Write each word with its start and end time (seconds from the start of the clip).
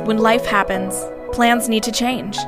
When 0.00 0.16
life 0.16 0.46
happens, 0.46 1.04
plans 1.32 1.68
need 1.68 1.82
to 1.82 1.92
change. 1.92 2.38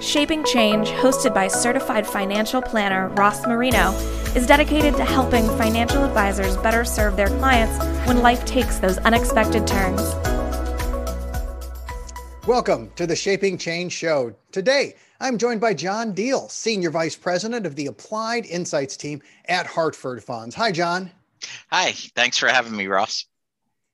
Shaping 0.00 0.42
Change, 0.44 0.88
hosted 0.88 1.34
by 1.34 1.46
certified 1.46 2.06
financial 2.06 2.62
planner 2.62 3.10
Ross 3.10 3.46
Marino, 3.46 3.92
is 4.34 4.46
dedicated 4.46 4.96
to 4.96 5.04
helping 5.04 5.46
financial 5.58 6.02
advisors 6.02 6.56
better 6.56 6.86
serve 6.86 7.16
their 7.16 7.28
clients 7.28 7.78
when 8.08 8.22
life 8.22 8.46
takes 8.46 8.78
those 8.78 8.96
unexpected 8.98 9.66
turns. 9.66 10.00
Welcome 12.46 12.90
to 12.96 13.06
the 13.06 13.14
Shaping 13.14 13.58
Change 13.58 13.92
Show. 13.92 14.34
Today, 14.52 14.94
I'm 15.20 15.36
joined 15.36 15.60
by 15.60 15.74
John 15.74 16.14
Diehl, 16.14 16.50
Senior 16.50 16.90
Vice 16.90 17.14
President 17.14 17.66
of 17.66 17.76
the 17.76 17.86
Applied 17.88 18.46
Insights 18.46 18.96
team 18.96 19.20
at 19.48 19.66
Hartford 19.66 20.24
Funds. 20.24 20.54
Hi, 20.54 20.72
John. 20.72 21.10
Hi, 21.70 21.92
thanks 22.16 22.38
for 22.38 22.48
having 22.48 22.74
me, 22.74 22.86
Ross. 22.86 23.26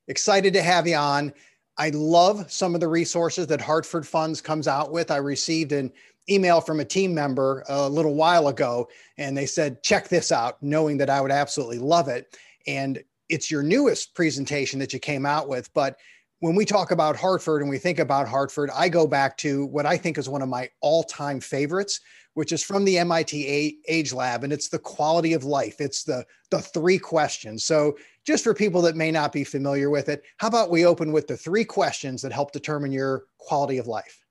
Excited 0.06 0.54
to 0.54 0.62
have 0.62 0.86
you 0.86 0.96
on. 0.96 1.34
I 1.78 1.90
love 1.90 2.50
some 2.50 2.74
of 2.74 2.80
the 2.80 2.88
resources 2.88 3.46
that 3.46 3.60
Hartford 3.60 4.06
Funds 4.06 4.40
comes 4.40 4.66
out 4.66 4.90
with. 4.90 5.10
I 5.10 5.16
received 5.16 5.72
an 5.72 5.92
email 6.28 6.60
from 6.60 6.80
a 6.80 6.84
team 6.84 7.14
member 7.14 7.64
a 7.68 7.88
little 7.88 8.14
while 8.14 8.48
ago, 8.48 8.88
and 9.16 9.36
they 9.36 9.46
said, 9.46 9.82
check 9.82 10.08
this 10.08 10.32
out, 10.32 10.62
knowing 10.62 10.98
that 10.98 11.08
I 11.08 11.20
would 11.20 11.30
absolutely 11.30 11.78
love 11.78 12.08
it. 12.08 12.36
And 12.66 13.02
it's 13.28 13.50
your 13.50 13.62
newest 13.62 14.14
presentation 14.14 14.78
that 14.80 14.92
you 14.92 14.98
came 14.98 15.24
out 15.24 15.48
with. 15.48 15.72
But 15.72 15.98
when 16.40 16.54
we 16.54 16.64
talk 16.64 16.90
about 16.90 17.16
Hartford 17.16 17.62
and 17.62 17.70
we 17.70 17.78
think 17.78 17.98
about 17.98 18.28
Hartford, 18.28 18.70
I 18.74 18.88
go 18.88 19.06
back 19.06 19.36
to 19.38 19.66
what 19.66 19.86
I 19.86 19.96
think 19.96 20.18
is 20.18 20.28
one 20.28 20.42
of 20.42 20.48
my 20.48 20.70
all 20.80 21.02
time 21.02 21.40
favorites, 21.40 22.00
which 22.38 22.52
is 22.52 22.62
from 22.62 22.84
the 22.84 22.98
MIT 22.98 23.80
Age 23.88 24.12
Lab, 24.12 24.44
and 24.44 24.52
it's 24.52 24.68
the 24.68 24.78
quality 24.78 25.32
of 25.32 25.42
life. 25.42 25.80
It's 25.80 26.04
the 26.04 26.24
the 26.52 26.60
three 26.60 26.96
questions. 26.96 27.64
So 27.64 27.98
just 28.24 28.44
for 28.44 28.54
people 28.54 28.80
that 28.82 28.94
may 28.94 29.10
not 29.10 29.32
be 29.32 29.42
familiar 29.42 29.90
with 29.90 30.08
it, 30.08 30.22
how 30.36 30.46
about 30.46 30.70
we 30.70 30.86
open 30.86 31.10
with 31.10 31.26
the 31.26 31.36
three 31.36 31.64
questions 31.64 32.22
that 32.22 32.32
help 32.32 32.52
determine 32.52 32.92
your 32.92 33.24
quality 33.38 33.78
of 33.78 33.88
life? 33.88 34.24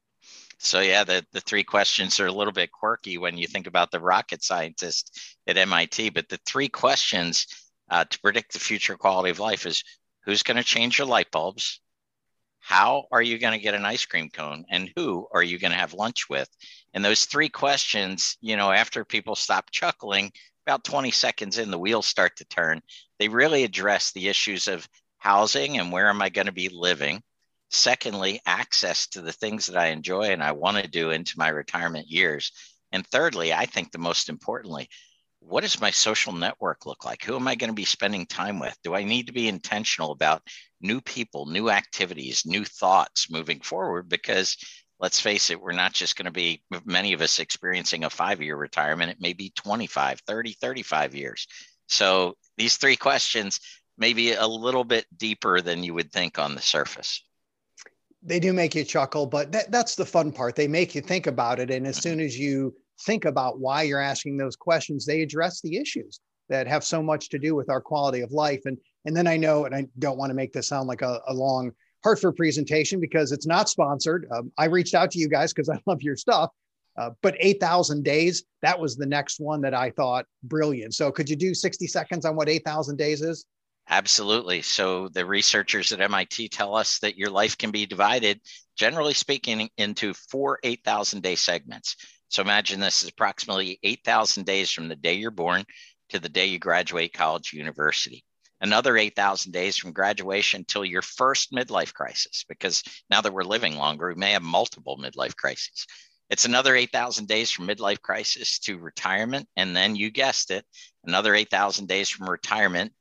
So 0.57 0.79
yeah, 0.79 1.03
the, 1.03 1.25
the 1.33 1.41
three 1.41 1.65
questions 1.65 2.17
are 2.21 2.27
a 2.27 2.31
little 2.31 2.53
bit 2.53 2.71
quirky 2.71 3.17
when 3.17 3.37
you 3.37 3.45
think 3.45 3.67
about 3.67 3.91
the 3.91 3.99
rocket 3.99 4.41
scientist 4.41 5.35
at 5.45 5.57
MIT, 5.57 6.11
but 6.11 6.29
the 6.29 6.39
three 6.45 6.69
questions 6.69 7.45
uh, 7.89 8.05
to 8.05 8.19
predict 8.21 8.53
the 8.53 8.59
future 8.59 8.95
quality 8.95 9.31
of 9.31 9.39
life 9.39 9.65
is 9.65 9.83
who's 10.23 10.43
going 10.43 10.55
to 10.55 10.63
change 10.63 10.97
your 10.97 11.07
light 11.07 11.29
bulbs? 11.29 11.81
How 12.67 13.05
are 13.13 13.21
you 13.21 13.39
going 13.39 13.53
to 13.53 13.63
get 13.63 13.75
an 13.75 13.85
ice 13.85 14.05
cream 14.05 14.29
cone? 14.29 14.65
And 14.69 14.91
who 14.97 15.25
are 15.31 15.41
you 15.41 15.57
going 15.57 15.71
to 15.71 15.77
have 15.77 15.93
lunch 15.93 16.27
with? 16.27 16.49
And 16.93 17.03
those 17.03 17.23
three 17.23 17.47
questions, 17.47 18.35
you 18.41 18.57
know, 18.57 18.73
after 18.73 19.05
people 19.05 19.37
stop 19.37 19.71
chuckling, 19.71 20.33
about 20.65 20.83
20 20.83 21.09
seconds 21.11 21.59
in, 21.59 21.71
the 21.71 21.79
wheels 21.79 22.07
start 22.07 22.35
to 22.35 22.45
turn. 22.45 22.81
They 23.19 23.29
really 23.29 23.63
address 23.63 24.11
the 24.11 24.27
issues 24.27 24.67
of 24.67 24.85
housing 25.17 25.77
and 25.77 25.93
where 25.93 26.09
am 26.09 26.21
I 26.21 26.27
going 26.27 26.47
to 26.47 26.51
be 26.51 26.67
living. 26.67 27.23
Secondly, 27.69 28.41
access 28.45 29.07
to 29.07 29.21
the 29.21 29.31
things 29.31 29.67
that 29.67 29.77
I 29.77 29.87
enjoy 29.87 30.33
and 30.33 30.43
I 30.43 30.51
want 30.51 30.75
to 30.75 30.89
do 30.89 31.11
into 31.11 31.39
my 31.39 31.47
retirement 31.47 32.09
years. 32.09 32.51
And 32.91 33.07
thirdly, 33.07 33.53
I 33.53 33.65
think 33.65 33.93
the 33.93 33.97
most 33.97 34.27
importantly, 34.27 34.89
what 35.39 35.61
does 35.61 35.79
my 35.79 35.91
social 35.91 36.33
network 36.33 36.85
look 36.85 37.05
like? 37.05 37.23
Who 37.23 37.35
am 37.35 37.47
I 37.47 37.55
going 37.55 37.69
to 37.69 37.75
be 37.75 37.85
spending 37.85 38.25
time 38.25 38.59
with? 38.59 38.75
Do 38.83 38.95
I 38.95 39.03
need 39.03 39.27
to 39.27 39.33
be 39.33 39.47
intentional 39.47 40.11
about 40.11 40.41
new 40.81 41.01
people, 41.01 41.45
new 41.45 41.69
activities, 41.69 42.45
new 42.45 42.65
thoughts 42.65 43.29
moving 43.31 43.61
forward? 43.61 44.09
Because 44.09 44.57
let's 44.99 45.19
face 45.19 45.49
it, 45.49 45.61
we're 45.61 45.71
not 45.71 45.93
just 45.93 46.15
going 46.15 46.25
to 46.25 46.31
be, 46.31 46.63
many 46.85 47.13
of 47.13 47.21
us 47.21 47.39
experiencing 47.39 48.03
a 48.03 48.09
five 48.09 48.41
year 48.41 48.55
retirement. 48.55 49.11
It 49.11 49.21
may 49.21 49.33
be 49.33 49.51
25, 49.55 50.21
30, 50.21 50.53
35 50.53 51.15
years. 51.15 51.47
So 51.87 52.35
these 52.57 52.77
three 52.77 52.95
questions 52.95 53.59
may 53.97 54.13
be 54.13 54.33
a 54.33 54.47
little 54.47 54.83
bit 54.83 55.05
deeper 55.15 55.61
than 55.61 55.83
you 55.83 55.93
would 55.93 56.11
think 56.11 56.39
on 56.39 56.55
the 56.55 56.61
surface. 56.61 57.23
They 58.23 58.39
do 58.39 58.51
make 58.51 58.75
you 58.75 58.83
chuckle, 58.83 59.27
but 59.27 59.51
that, 59.51 59.71
that's 59.71 59.95
the 59.95 60.05
fun 60.05 60.31
part. 60.31 60.55
They 60.55 60.67
make 60.67 60.95
you 60.95 61.01
think 61.01 61.27
about 61.27 61.59
it. 61.59 61.71
And 61.71 61.87
as 61.87 61.95
mm-hmm. 61.95 62.09
soon 62.09 62.19
as 62.19 62.37
you 62.37 62.75
think 63.01 63.25
about 63.25 63.59
why 63.59 63.83
you're 63.83 63.99
asking 63.99 64.37
those 64.37 64.55
questions, 64.55 65.05
they 65.05 65.21
address 65.21 65.61
the 65.61 65.77
issues 65.77 66.19
that 66.49 66.67
have 66.67 66.83
so 66.83 67.03
much 67.03 67.29
to 67.29 67.39
do 67.39 67.55
with 67.55 67.69
our 67.69 67.81
quality 67.81 68.21
of 68.21 68.31
life. 68.31 68.61
And, 68.65 68.77
and 69.05 69.15
then 69.15 69.27
I 69.27 69.37
know, 69.37 69.65
and 69.65 69.75
I 69.75 69.85
don't 69.99 70.17
want 70.17 70.29
to 70.29 70.35
make 70.35 70.53
this 70.53 70.67
sound 70.67 70.87
like 70.87 71.01
a, 71.01 71.21
a 71.27 71.33
long 71.33 71.71
Hartford 72.03 72.35
presentation 72.35 72.99
because 72.99 73.31
it's 73.31 73.47
not 73.47 73.69
sponsored. 73.69 74.27
Um, 74.31 74.51
I 74.57 74.65
reached 74.65 74.93
out 74.93 75.11
to 75.11 75.19
you 75.19 75.27
guys 75.27 75.53
because 75.53 75.69
I 75.73 75.79
love 75.85 76.01
your 76.01 76.15
stuff. 76.15 76.51
Uh, 76.97 77.11
but 77.21 77.35
8,000 77.39 78.03
days, 78.03 78.43
that 78.63 78.79
was 78.79 78.95
the 78.95 79.05
next 79.05 79.39
one 79.39 79.61
that 79.61 79.75
I 79.75 79.91
thought 79.91 80.25
brilliant. 80.43 80.95
So 80.95 81.11
could 81.11 81.29
you 81.29 81.35
do 81.35 81.53
60 81.53 81.85
seconds 81.85 82.25
on 82.25 82.35
what 82.35 82.49
8,000 82.49 82.97
days 82.97 83.21
is? 83.21 83.45
Absolutely. 83.89 84.61
So 84.63 85.07
the 85.07 85.25
researchers 85.25 85.91
at 85.91 86.01
MIT 86.01 86.49
tell 86.49 86.75
us 86.75 86.99
that 86.99 87.17
your 87.17 87.29
life 87.29 87.57
can 87.57 87.71
be 87.71 87.85
divided, 87.85 88.41
generally 88.75 89.13
speaking, 89.13 89.69
into 89.77 90.13
four 90.13 90.59
8,000 90.63 91.21
day 91.21 91.35
segments. 91.35 91.95
So 92.29 92.41
imagine 92.41 92.79
this 92.79 93.03
is 93.03 93.09
approximately 93.09 93.79
8,000 93.83 94.45
days 94.45 94.71
from 94.71 94.87
the 94.87 94.95
day 94.95 95.13
you're 95.13 95.31
born 95.31 95.63
to 96.09 96.19
the 96.19 96.29
day 96.29 96.45
you 96.45 96.59
graduate 96.59 97.13
college 97.13 97.53
university 97.53 98.23
another 98.61 98.97
8,000 98.97 99.51
days 99.51 99.77
from 99.77 99.91
graduation 99.91 100.65
till 100.65 100.85
your 100.85 101.01
first 101.01 101.51
midlife 101.51 101.93
crisis, 101.93 102.45
because 102.47 102.83
now 103.09 103.21
that 103.21 103.33
we're 103.33 103.43
living 103.43 103.77
longer, 103.77 104.07
we 104.07 104.15
may 104.15 104.31
have 104.31 104.43
multiple 104.43 104.97
midlife 104.97 105.35
crises. 105.35 105.85
It's 106.29 106.45
another 106.45 106.75
8,000 106.75 107.27
days 107.27 107.51
from 107.51 107.67
midlife 107.67 108.01
crisis 108.01 108.59
to 108.59 108.77
retirement. 108.77 109.47
And 109.55 109.75
then 109.75 109.95
you 109.95 110.11
guessed 110.11 110.51
it, 110.51 110.65
another 111.05 111.33
8,000 111.33 111.87
days 111.87 112.09
from 112.09 112.29
retirement 112.29 112.91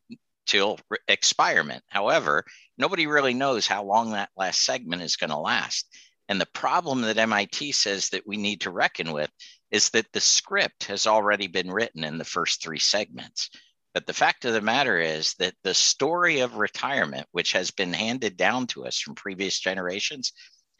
till 0.46 0.78
re- 0.88 0.98
expirement. 1.08 1.82
However, 1.88 2.44
nobody 2.78 3.08
really 3.08 3.34
knows 3.34 3.66
how 3.66 3.82
long 3.82 4.12
that 4.12 4.30
last 4.36 4.64
segment 4.64 5.02
is 5.02 5.16
going 5.16 5.30
to 5.30 5.38
last. 5.38 5.88
And 6.28 6.40
the 6.40 6.46
problem 6.46 7.02
that 7.02 7.18
MIT 7.18 7.72
says 7.72 8.08
that 8.10 8.26
we 8.26 8.36
need 8.36 8.62
to 8.62 8.70
reckon 8.70 9.12
with 9.12 9.30
is 9.70 9.90
that 9.90 10.12
the 10.12 10.20
script 10.20 10.84
has 10.84 11.06
already 11.06 11.46
been 11.46 11.70
written 11.70 12.04
in 12.04 12.18
the 12.18 12.24
first 12.24 12.62
three 12.62 12.78
segments. 12.78 13.50
But 13.94 14.06
the 14.06 14.12
fact 14.12 14.44
of 14.44 14.52
the 14.52 14.60
matter 14.60 15.00
is 15.00 15.34
that 15.34 15.54
the 15.62 15.74
story 15.74 16.40
of 16.40 16.56
retirement, 16.56 17.26
which 17.32 17.52
has 17.52 17.70
been 17.70 17.92
handed 17.92 18.36
down 18.36 18.66
to 18.68 18.86
us 18.86 18.98
from 18.98 19.14
previous 19.14 19.58
generations, 19.58 20.32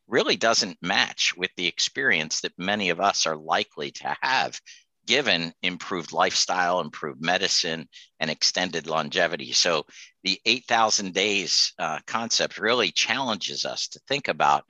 really 0.06 0.36
doesn't 0.36 0.82
match 0.82 1.34
with 1.36 1.50
the 1.56 1.66
experience 1.66 2.40
that 2.40 2.58
many 2.58 2.90
of 2.90 3.00
us 3.00 3.26
are 3.26 3.36
likely 3.36 3.90
to 3.92 4.16
have 4.20 4.60
given 5.06 5.52
improved 5.62 6.12
lifestyle, 6.12 6.80
improved 6.80 7.22
medicine, 7.22 7.88
and 8.20 8.30
extended 8.30 8.86
longevity. 8.86 9.52
So 9.52 9.86
the 10.24 10.40
8,000 10.44 11.14
days 11.14 11.72
uh, 11.78 12.00
concept 12.06 12.58
really 12.58 12.90
challenges 12.90 13.64
us 13.64 13.88
to 13.88 14.00
think 14.08 14.28
about 14.28 14.64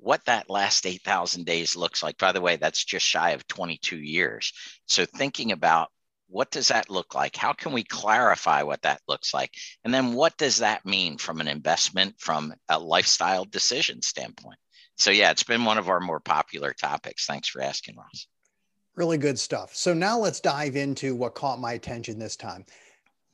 what 0.00 0.24
that 0.24 0.50
last 0.50 0.86
8,000 0.86 1.44
days 1.44 1.76
looks 1.76 2.02
like. 2.02 2.18
By 2.18 2.32
the 2.32 2.40
way, 2.40 2.56
that's 2.56 2.84
just 2.84 3.06
shy 3.06 3.30
of 3.30 3.46
22 3.46 3.98
years. 3.98 4.52
So 4.86 5.04
thinking 5.04 5.52
about 5.52 5.90
what 6.28 6.50
does 6.50 6.68
that 6.68 6.88
look 6.88 7.14
like? 7.14 7.36
How 7.36 7.52
can 7.52 7.72
we 7.72 7.82
clarify 7.82 8.62
what 8.62 8.82
that 8.82 9.02
looks 9.08 9.34
like? 9.34 9.52
And 9.84 9.92
then 9.92 10.14
what 10.14 10.36
does 10.36 10.58
that 10.58 10.86
mean 10.86 11.18
from 11.18 11.40
an 11.40 11.48
investment, 11.48 12.14
from 12.18 12.54
a 12.68 12.78
lifestyle 12.78 13.44
decision 13.44 14.00
standpoint? 14.00 14.58
So, 14.96 15.10
yeah, 15.10 15.30
it's 15.30 15.42
been 15.42 15.64
one 15.64 15.78
of 15.78 15.88
our 15.88 15.98
more 15.98 16.20
popular 16.20 16.72
topics. 16.72 17.26
Thanks 17.26 17.48
for 17.48 17.60
asking, 17.62 17.96
Ross. 17.96 18.26
Really 18.94 19.18
good 19.18 19.38
stuff. 19.38 19.74
So, 19.74 19.92
now 19.92 20.18
let's 20.18 20.40
dive 20.40 20.76
into 20.76 21.16
what 21.16 21.34
caught 21.34 21.58
my 21.58 21.72
attention 21.72 22.18
this 22.18 22.36
time. 22.36 22.64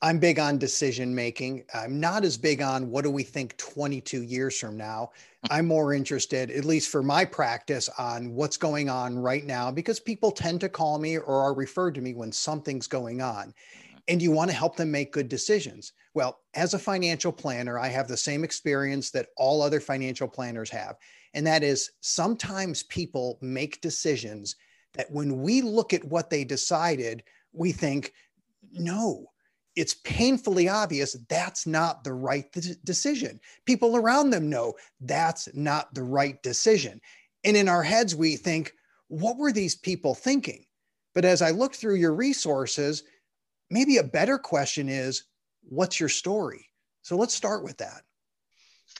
I'm 0.01 0.19
big 0.19 0.37
on 0.37 0.59
decision 0.59 1.13
making. 1.13 1.63
I'm 1.73 1.99
not 1.99 2.23
as 2.23 2.37
big 2.37 2.61
on 2.61 2.91
what 2.91 3.03
do 3.03 3.09
we 3.09 3.23
think 3.23 3.57
22 3.57 4.21
years 4.21 4.59
from 4.59 4.77
now. 4.77 5.09
Mm. 5.45 5.57
I'm 5.57 5.67
more 5.67 5.93
interested, 5.93 6.51
at 6.51 6.65
least 6.65 6.89
for 6.89 7.01
my 7.01 7.25
practice, 7.25 7.89
on 7.97 8.33
what's 8.35 8.57
going 8.57 8.89
on 8.89 9.17
right 9.17 9.43
now 9.43 9.71
because 9.71 9.99
people 9.99 10.31
tend 10.31 10.61
to 10.61 10.69
call 10.69 10.99
me 10.99 11.17
or 11.17 11.41
are 11.41 11.53
referred 11.53 11.95
to 11.95 12.01
me 12.01 12.13
when 12.13 12.31
something's 12.31 12.87
going 12.87 13.21
on. 13.21 13.47
Mm. 13.47 14.01
And 14.09 14.21
you 14.21 14.31
want 14.31 14.51
to 14.51 14.55
help 14.55 14.75
them 14.75 14.91
make 14.91 15.11
good 15.11 15.29
decisions. 15.29 15.93
Well, 16.13 16.39
as 16.53 16.75
a 16.75 16.79
financial 16.79 17.31
planner, 17.31 17.79
I 17.79 17.87
have 17.87 18.07
the 18.07 18.17
same 18.17 18.43
experience 18.43 19.09
that 19.11 19.29
all 19.35 19.63
other 19.63 19.79
financial 19.79 20.27
planners 20.27 20.69
have. 20.69 20.97
And 21.33 21.45
that 21.47 21.63
is 21.63 21.91
sometimes 22.01 22.83
people 22.83 23.39
make 23.41 23.81
decisions 23.81 24.55
that 24.93 25.11
when 25.11 25.41
we 25.41 25.61
look 25.61 25.93
at 25.93 26.05
what 26.05 26.29
they 26.29 26.43
decided, 26.43 27.23
we 27.51 27.71
think, 27.71 28.13
no, 28.71 29.27
it's 29.77 29.93
painfully 29.93 30.67
obvious 30.67 31.15
that's 31.29 31.67
not 31.67 32.03
the 32.03 32.11
right 32.11 32.51
th- 32.51 32.77
decision. 32.83 33.39
People 33.65 33.95
around 33.95 34.31
them 34.31 34.49
know 34.49 34.73
that's 35.01 35.47
not 35.53 35.93
the 35.93 36.01
right 36.03 36.41
decision. 36.41 36.99
And 37.45 37.55
in 37.55 37.69
our 37.69 37.83
heads, 37.83 38.15
we 38.15 38.35
think, 38.37 38.73
what 39.07 39.37
were 39.37 39.51
these 39.51 39.75
people 39.75 40.15
thinking? 40.15 40.65
But 41.13 41.25
as 41.25 41.43
I 41.43 41.51
look 41.51 41.75
through 41.75 41.95
your 41.95 42.15
resources, 42.15 43.03
maybe 43.69 43.97
a 43.97 44.03
better 44.03 44.39
question 44.39 44.89
is, 44.89 45.25
what's 45.61 45.99
your 45.99 46.09
story? 46.09 46.67
So 47.03 47.15
let's 47.15 47.35
start 47.35 47.63
with 47.63 47.77
that. 47.77 48.01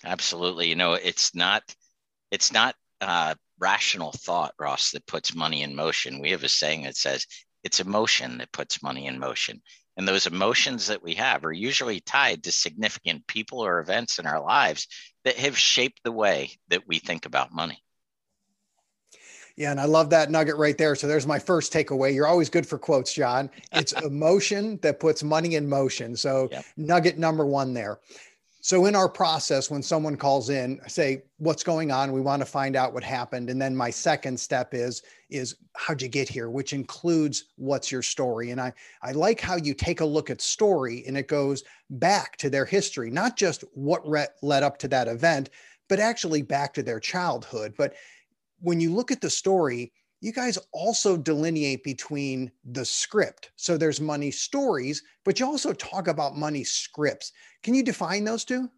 Absolutely. 0.06 0.68
You 0.68 0.76
know, 0.76 0.94
it's 0.94 1.34
not, 1.34 1.64
it's 2.30 2.54
not 2.54 2.76
uh, 3.02 3.34
rational 3.60 4.12
thought, 4.12 4.54
Ross, 4.60 4.92
that 4.92 5.08
puts 5.08 5.34
money 5.34 5.64
in 5.64 5.76
motion. 5.76 6.22
We 6.22 6.32
have 6.32 6.44
a 6.44 6.50
saying 6.50 6.84
that 6.84 6.96
says 6.96 7.26
it's 7.64 7.80
emotion 7.80 8.38
that 8.38 8.52
puts 8.52 8.84
money 8.84 9.08
in 9.08 9.18
motion. 9.18 9.62
And 9.98 10.08
those 10.08 10.28
emotions 10.28 10.88
that 10.88 11.04
we 11.04 11.16
have 11.16 11.44
are 11.44 11.52
usually 11.52 12.00
tied 12.00 12.44
to 12.44 12.52
significant 12.52 13.26
people 13.26 13.60
or 13.66 13.80
events 13.80 14.20
in 14.20 14.28
our 14.28 14.40
lives 14.40 14.88
that 15.26 15.38
have 15.38 15.58
shaped 15.58 16.02
the 16.04 16.12
way 16.12 16.52
that 16.70 16.88
we 16.88 17.00
think 17.00 17.26
about 17.26 17.52
money. 17.52 17.84
Yeah, 19.58 19.72
and 19.72 19.82
I 19.82 19.86
love 19.86 20.12
that 20.12 20.30
nugget 20.30 20.56
right 20.58 20.78
there. 20.78 20.94
So 20.94 21.08
there's 21.08 21.26
my 21.26 21.40
first 21.40 21.74
takeaway. 21.74 22.14
You're 22.14 22.28
always 22.28 22.48
good 22.48 22.68
for 22.68 22.78
quotes, 22.78 23.12
John. 23.12 23.50
It's 23.74 23.92
emotion 24.04 24.78
that 24.84 25.00
puts 25.00 25.24
money 25.24 25.56
in 25.56 25.68
motion. 25.68 26.16
So 26.16 26.48
yep. 26.52 26.64
nugget 26.78 27.18
number 27.18 27.44
one 27.44 27.74
there. 27.74 28.00
So 28.60 28.86
in 28.86 28.96
our 28.96 29.08
process, 29.08 29.70
when 29.70 29.84
someone 29.84 30.18
calls 30.18 30.50
in, 30.50 30.80
say, 30.88 31.24
what's 31.38 31.64
going 31.64 31.92
on? 31.92 32.12
We 32.12 32.22
want 32.22 32.42
to 32.42 32.46
find 32.46 32.76
out 32.76 32.94
what 32.94 33.04
happened. 33.04 33.50
And 33.50 33.62
then 33.62 33.76
my 33.76 33.90
second 33.90 34.40
step 34.40 34.74
is, 34.74 35.04
is 35.30 35.56
how'd 35.76 36.02
you 36.02 36.08
get 36.08 36.28
here? 36.28 36.50
Which 36.50 36.74
includes 36.74 37.46
what's 37.56 37.92
your 37.92 38.02
story. 38.02 38.52
And 38.52 38.60
I, 38.60 38.74
I 39.04 39.12
like 39.12 39.40
how 39.40 39.56
you 39.56 39.74
take 39.74 40.02
a 40.02 40.06
look 40.06 40.30
at 40.30 40.42
story 40.42 41.04
and 41.08 41.18
it 41.18 41.28
goes 41.28 41.64
back 41.90 42.36
to 42.38 42.50
their 42.50 42.66
history, 42.66 43.10
not 43.12 43.38
just 43.38 43.64
what 43.74 44.08
re- 44.08 44.28
led 44.42 44.64
up 44.64 44.78
to 44.80 44.88
that 44.90 45.08
event, 45.08 45.50
but 45.88 46.00
actually 46.00 46.42
back 46.42 46.74
to 46.74 46.84
their 46.84 47.00
childhood. 47.00 47.74
But 47.78 47.94
when 48.60 48.82
you 48.82 48.94
look 48.94 49.12
at 49.12 49.22
the 49.22 49.30
story, 49.30 49.94
you 50.20 50.32
guys 50.32 50.58
also 50.72 51.16
delineate 51.16 51.84
between 51.84 52.52
the 52.66 52.86
script. 52.86 53.52
So 53.56 53.78
there's 53.78 54.02
money 54.02 54.32
stories, 54.32 55.04
but 55.24 55.40
you 55.40 55.46
also 55.46 55.74
talk 55.74 56.08
about 56.08 56.38
money 56.38 56.64
scripts. 56.64 57.32
Can 57.64 57.74
you 57.74 57.84
define 57.84 58.24
those 58.24 58.44
two? 58.44 58.70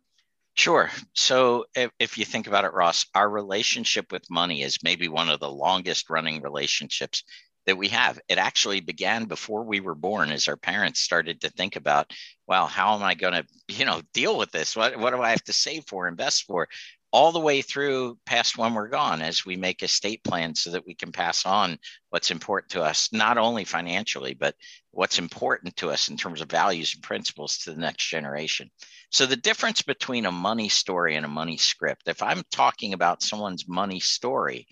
Sure. 0.56 0.90
So 1.14 1.66
if, 1.76 1.92
if, 2.00 2.18
you 2.18 2.26
think 2.26 2.48
about 2.48 2.66
it, 2.66 2.74
Ross, 2.74 3.06
our 3.16 3.30
relationship 3.30 4.12
with 4.12 4.30
money 4.30 4.62
is 4.62 4.84
maybe 4.84 5.08
one 5.08 5.30
of 5.30 5.40
the 5.40 5.50
longest 5.50 6.10
running 6.10 6.42
relationships 6.42 7.24
that 7.66 7.78
we 7.78 7.88
have. 7.90 8.20
It 8.28 8.38
actually 8.38 8.82
began 8.82 9.26
before 9.26 9.64
we 9.64 9.80
were 9.80 9.96
born 9.96 10.32
as 10.32 10.48
our 10.48 10.58
parents 10.58 11.00
started 11.00 11.42
to 11.42 11.50
think 11.50 11.76
about, 11.76 12.12
well, 12.48 12.68
how 12.68 12.96
am 12.96 13.04
I 13.04 13.14
going 13.14 13.34
to, 13.34 13.46
you 13.70 13.86
know, 13.86 14.02
deal 14.14 14.38
with 14.38 14.52
this? 14.52 14.76
What, 14.76 14.98
what 14.98 15.12
do 15.12 15.22
I 15.22 15.30
have 15.30 15.44
to 15.46 15.54
save 15.54 15.86
for, 15.88 16.08
invest 16.08 16.44
for? 16.44 16.68
All 17.12 17.32
the 17.32 17.40
way 17.40 17.62
through 17.62 18.18
past 18.26 18.58
when 18.58 18.74
we're 18.74 18.88
gone 18.88 19.22
as 19.22 19.46
we 19.46 19.56
make 19.56 19.82
estate 19.82 20.24
plans 20.24 20.62
so 20.62 20.72
that 20.72 20.86
we 20.86 20.94
can 20.94 21.12
pass 21.12 21.46
on 21.46 21.78
what's 22.10 22.30
important 22.30 22.72
to 22.72 22.82
us, 22.82 23.10
not 23.12 23.38
only 23.38 23.66
financially, 23.66 24.36
but 24.36 24.56
what's 24.92 25.18
important 25.18 25.76
to 25.76 25.90
us 25.90 26.10
in 26.10 26.18
terms 26.18 26.42
of 26.42 26.50
values 26.50 26.94
and 26.94 27.04
principles 27.04 27.58
to 27.58 27.72
the 27.72 27.80
next 27.80 28.08
generation. 28.08 28.70
So, 29.12 29.26
the 29.26 29.36
difference 29.36 29.82
between 29.82 30.28
a 30.28 30.32
money 30.32 30.70
story 30.70 31.16
and 31.16 31.26
a 31.26 31.30
money 31.30 31.58
script, 31.58 32.04
if 32.08 32.22
I'm 32.22 32.44
talking 32.52 32.94
about 32.94 33.24
someone's 33.24 33.68
money 33.68 34.00
story, 34.00 34.68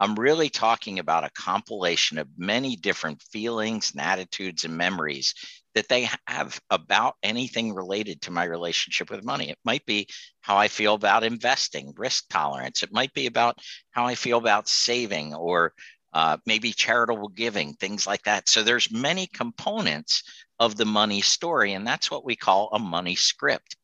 I'm 0.00 0.14
really 0.14 0.48
talking 0.48 0.98
about 0.98 1.24
a 1.24 1.30
compilation 1.30 2.18
of 2.18 2.26
many 2.36 2.74
different 2.74 3.22
feelings 3.22 3.92
and 3.92 4.00
attitudes 4.00 4.64
and 4.64 4.76
memories 4.76 5.34
that 5.74 5.88
they 5.88 6.08
have 6.26 6.60
about 6.70 7.14
anything 7.22 7.74
related 7.74 8.20
to 8.22 8.30
my 8.30 8.44
relationship 8.44 9.10
with 9.10 9.24
money. 9.24 9.50
It 9.50 9.58
might 9.64 9.84
be 9.86 10.08
how 10.40 10.56
I 10.56 10.68
feel 10.68 10.94
about 10.94 11.24
investing, 11.24 11.94
risk 11.96 12.24
tolerance. 12.28 12.82
It 12.82 12.92
might 12.92 13.12
be 13.14 13.26
about 13.26 13.58
how 13.90 14.06
I 14.06 14.14
feel 14.14 14.38
about 14.38 14.68
saving 14.68 15.34
or 15.34 15.72
uh, 16.12 16.36
maybe 16.44 16.72
charitable 16.72 17.28
giving, 17.28 17.74
things 17.74 18.06
like 18.06 18.22
that. 18.24 18.48
So 18.48 18.62
there's 18.62 18.92
many 18.92 19.26
components 19.28 20.22
of 20.58 20.76
the 20.76 20.84
money 20.84 21.22
story, 21.22 21.72
and 21.72 21.86
that's 21.86 22.10
what 22.10 22.24
we 22.24 22.36
call 22.36 22.68
a 22.72 22.78
money 22.78 23.14
script. 23.14 23.76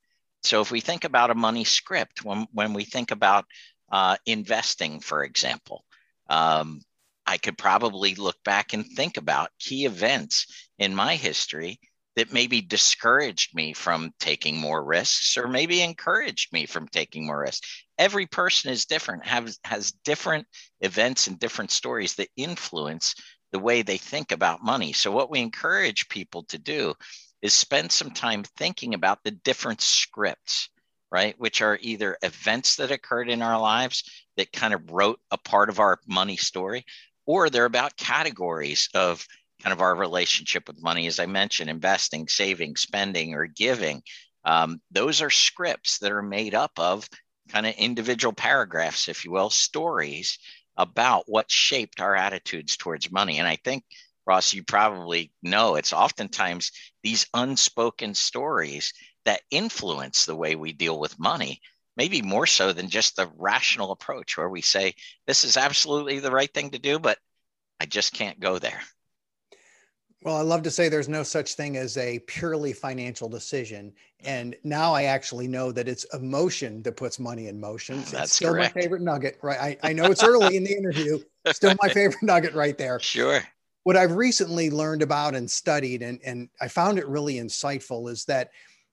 So 0.43 0.61
if 0.61 0.71
we 0.71 0.81
think 0.81 1.05
about 1.05 1.31
a 1.31 1.35
money 1.35 1.65
script, 1.65 2.25
when 2.25 2.47
when 2.53 2.73
we 2.75 2.85
think 2.85 3.11
about 3.11 3.47
uh, 3.91 4.17
investing, 4.27 5.01
for 5.01 5.25
example, 5.25 5.85
um, 6.29 6.81
I 7.29 7.37
could 7.37 7.59
probably 7.59 8.15
look 8.15 8.43
back 8.43 8.73
and 8.73 8.87
think 8.87 9.19
about 9.19 9.51
key 9.59 9.85
events 9.85 10.47
in 10.79 10.95
my 10.95 11.15
history 11.15 11.79
that 12.17 12.33
maybe 12.33 12.63
discouraged 12.63 13.55
me 13.55 13.75
from 13.75 14.13
taking 14.19 14.57
more 14.57 14.83
risks 14.83 15.37
or 15.37 15.47
maybe 15.47 15.83
encouraged 15.83 16.55
me 16.55 16.65
from 16.65 16.89
taking 16.89 17.27
more 17.27 17.41
risks. 17.41 17.85
Every 17.99 18.27
person 18.27 18.73
is 18.73 18.87
different, 18.87 19.27
has, 19.27 19.59
has 19.65 19.93
different 19.93 20.47
events 20.81 21.27
and 21.27 21.39
different 21.39 21.71
stories 21.71 22.15
that 22.15 22.31
influence 22.35 23.15
the 23.53 23.59
way 23.59 23.83
they 23.83 23.99
think 23.99 24.33
about 24.33 24.65
money. 24.65 24.95
So, 24.95 25.13
what 25.13 25.31
we 25.31 25.41
encourage 25.41 26.09
people 26.09 26.45
to 26.45 26.59
do 26.59 26.95
is 27.43 27.53
spend 27.53 27.93
some 27.93 28.11
time 28.11 28.43
thinking 28.57 28.95
about 28.95 29.23
the 29.23 29.33
different 29.33 29.83
scripts, 29.83 30.71
right? 31.13 31.39
Which 31.39 31.61
are 31.61 31.79
either 31.83 32.17
events 32.23 32.77
that 32.77 32.91
occurred 32.91 33.29
in 33.29 33.43
our 33.43 33.61
lives 33.61 34.03
that 34.39 34.53
kind 34.53 34.75
of 34.75 34.91
wrote 34.91 35.21
a 35.31 35.39
part 35.39 35.69
of 35.69 35.79
our 35.79 35.99
money 36.07 36.37
story, 36.37 36.85
or 37.29 37.51
they're 37.51 37.67
about 37.67 37.95
categories 37.99 38.89
of 38.95 39.25
kind 39.63 39.75
of 39.75 39.83
our 39.83 39.95
relationship 39.95 40.67
with 40.67 40.83
money, 40.83 41.07
as 41.07 41.21
I 41.21 41.27
mentioned, 41.27 41.69
investing, 41.69 42.27
saving, 42.27 42.77
spending, 42.77 43.35
or 43.35 43.47
giving. 43.47 44.03
Um, 44.47 44.81
those 44.91 45.21
are 45.21 45.29
scripts 45.29 45.99
that 45.99 46.11
are 46.11 46.23
made 46.23 46.55
up 46.55 46.73
of 46.79 47.07
kind 47.51 47.67
of 47.67 47.75
individual 47.75 48.33
paragraphs, 48.33 49.09
if 49.09 49.27
you 49.27 49.31
will, 49.31 49.51
stories 49.51 50.39
about 50.79 51.25
what 51.27 51.51
shaped 51.51 52.01
our 52.01 52.17
attitudes 52.17 52.79
towards 52.79 53.13
money. 53.13 53.39
And 53.39 53.47
I 53.47 53.57
think, 53.57 53.85
Ross, 54.27 54.55
you 54.55 54.63
probably 54.63 55.31
know 55.43 55.75
it's 55.75 55.93
oftentimes 55.93 56.73
these 57.03 57.27
unspoken 57.35 58.15
stories 58.15 58.95
that 59.27 59.43
influence 59.51 60.25
the 60.25 60.37
way 60.37 60.55
we 60.55 60.73
deal 60.73 60.99
with 60.99 61.19
money 61.19 61.61
maybe 61.99 62.23
more 62.23 62.47
so 62.47 62.73
than 62.73 62.89
just 62.89 63.17
the 63.17 63.29
rational 63.37 63.91
approach 63.91 64.39
where 64.39 64.49
we 64.49 64.63
say 64.63 64.95
this 65.27 65.45
is 65.45 65.57
absolutely 65.57 66.21
the 66.21 66.31
right 66.31 66.55
thing 66.55 66.71
to 66.71 66.79
do 66.79 66.99
but 66.99 67.19
i 67.81 67.85
just 67.85 68.15
can't 68.15 68.41
go 68.41 68.59
there. 68.59 68.81
Well 70.23 70.37
i 70.37 70.41
love 70.41 70.63
to 70.63 70.71
say 70.71 70.89
there's 70.89 71.09
no 71.09 71.23
such 71.25 71.55
thing 71.55 71.77
as 71.77 71.97
a 71.99 72.21
purely 72.21 72.73
financial 72.73 73.29
decision. 73.29 73.93
And 74.25 74.57
now 74.65 74.95
i 74.95 75.05
actually 75.05 75.49
know 75.49 75.71
that 75.73 75.89
it's 75.89 76.05
emotion 76.15 76.83
that 76.85 76.97
puts 76.97 77.19
money 77.19 77.49
in 77.49 77.61
motion. 77.61 78.03
That's 78.11 78.33
still 78.33 78.53
correct. 78.53 78.75
my 78.75 78.81
favorite 78.81 79.03
nugget 79.03 79.39
right? 79.43 79.79
I, 79.83 79.91
I 79.91 79.93
know 79.93 80.07
it's 80.07 80.25
early 80.25 80.57
in 80.57 80.65
the 80.65 80.77
interview. 80.77 81.19
Still 81.53 81.75
my 81.83 81.89
favorite 81.89 82.23
nugget 82.23 82.55
right 82.55 82.77
there. 82.77 83.01
Sure. 83.01 83.41
What 83.85 83.97
i've 83.97 84.13
recently 84.13 84.71
learned 84.71 85.03
about 85.03 85.35
and 85.35 85.51
studied 85.51 86.03
and, 86.03 86.21
and 86.25 86.49
i 86.61 86.69
found 86.69 86.99
it 86.99 87.09
really 87.09 87.37
insightful 87.37 88.11
is 88.11 88.25
that 88.27 88.51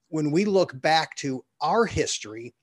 when 0.09 0.31
we 0.31 0.45
look 0.45 0.79
back 0.79 1.15
to 1.17 1.43
our 1.59 1.85
history 1.85 2.53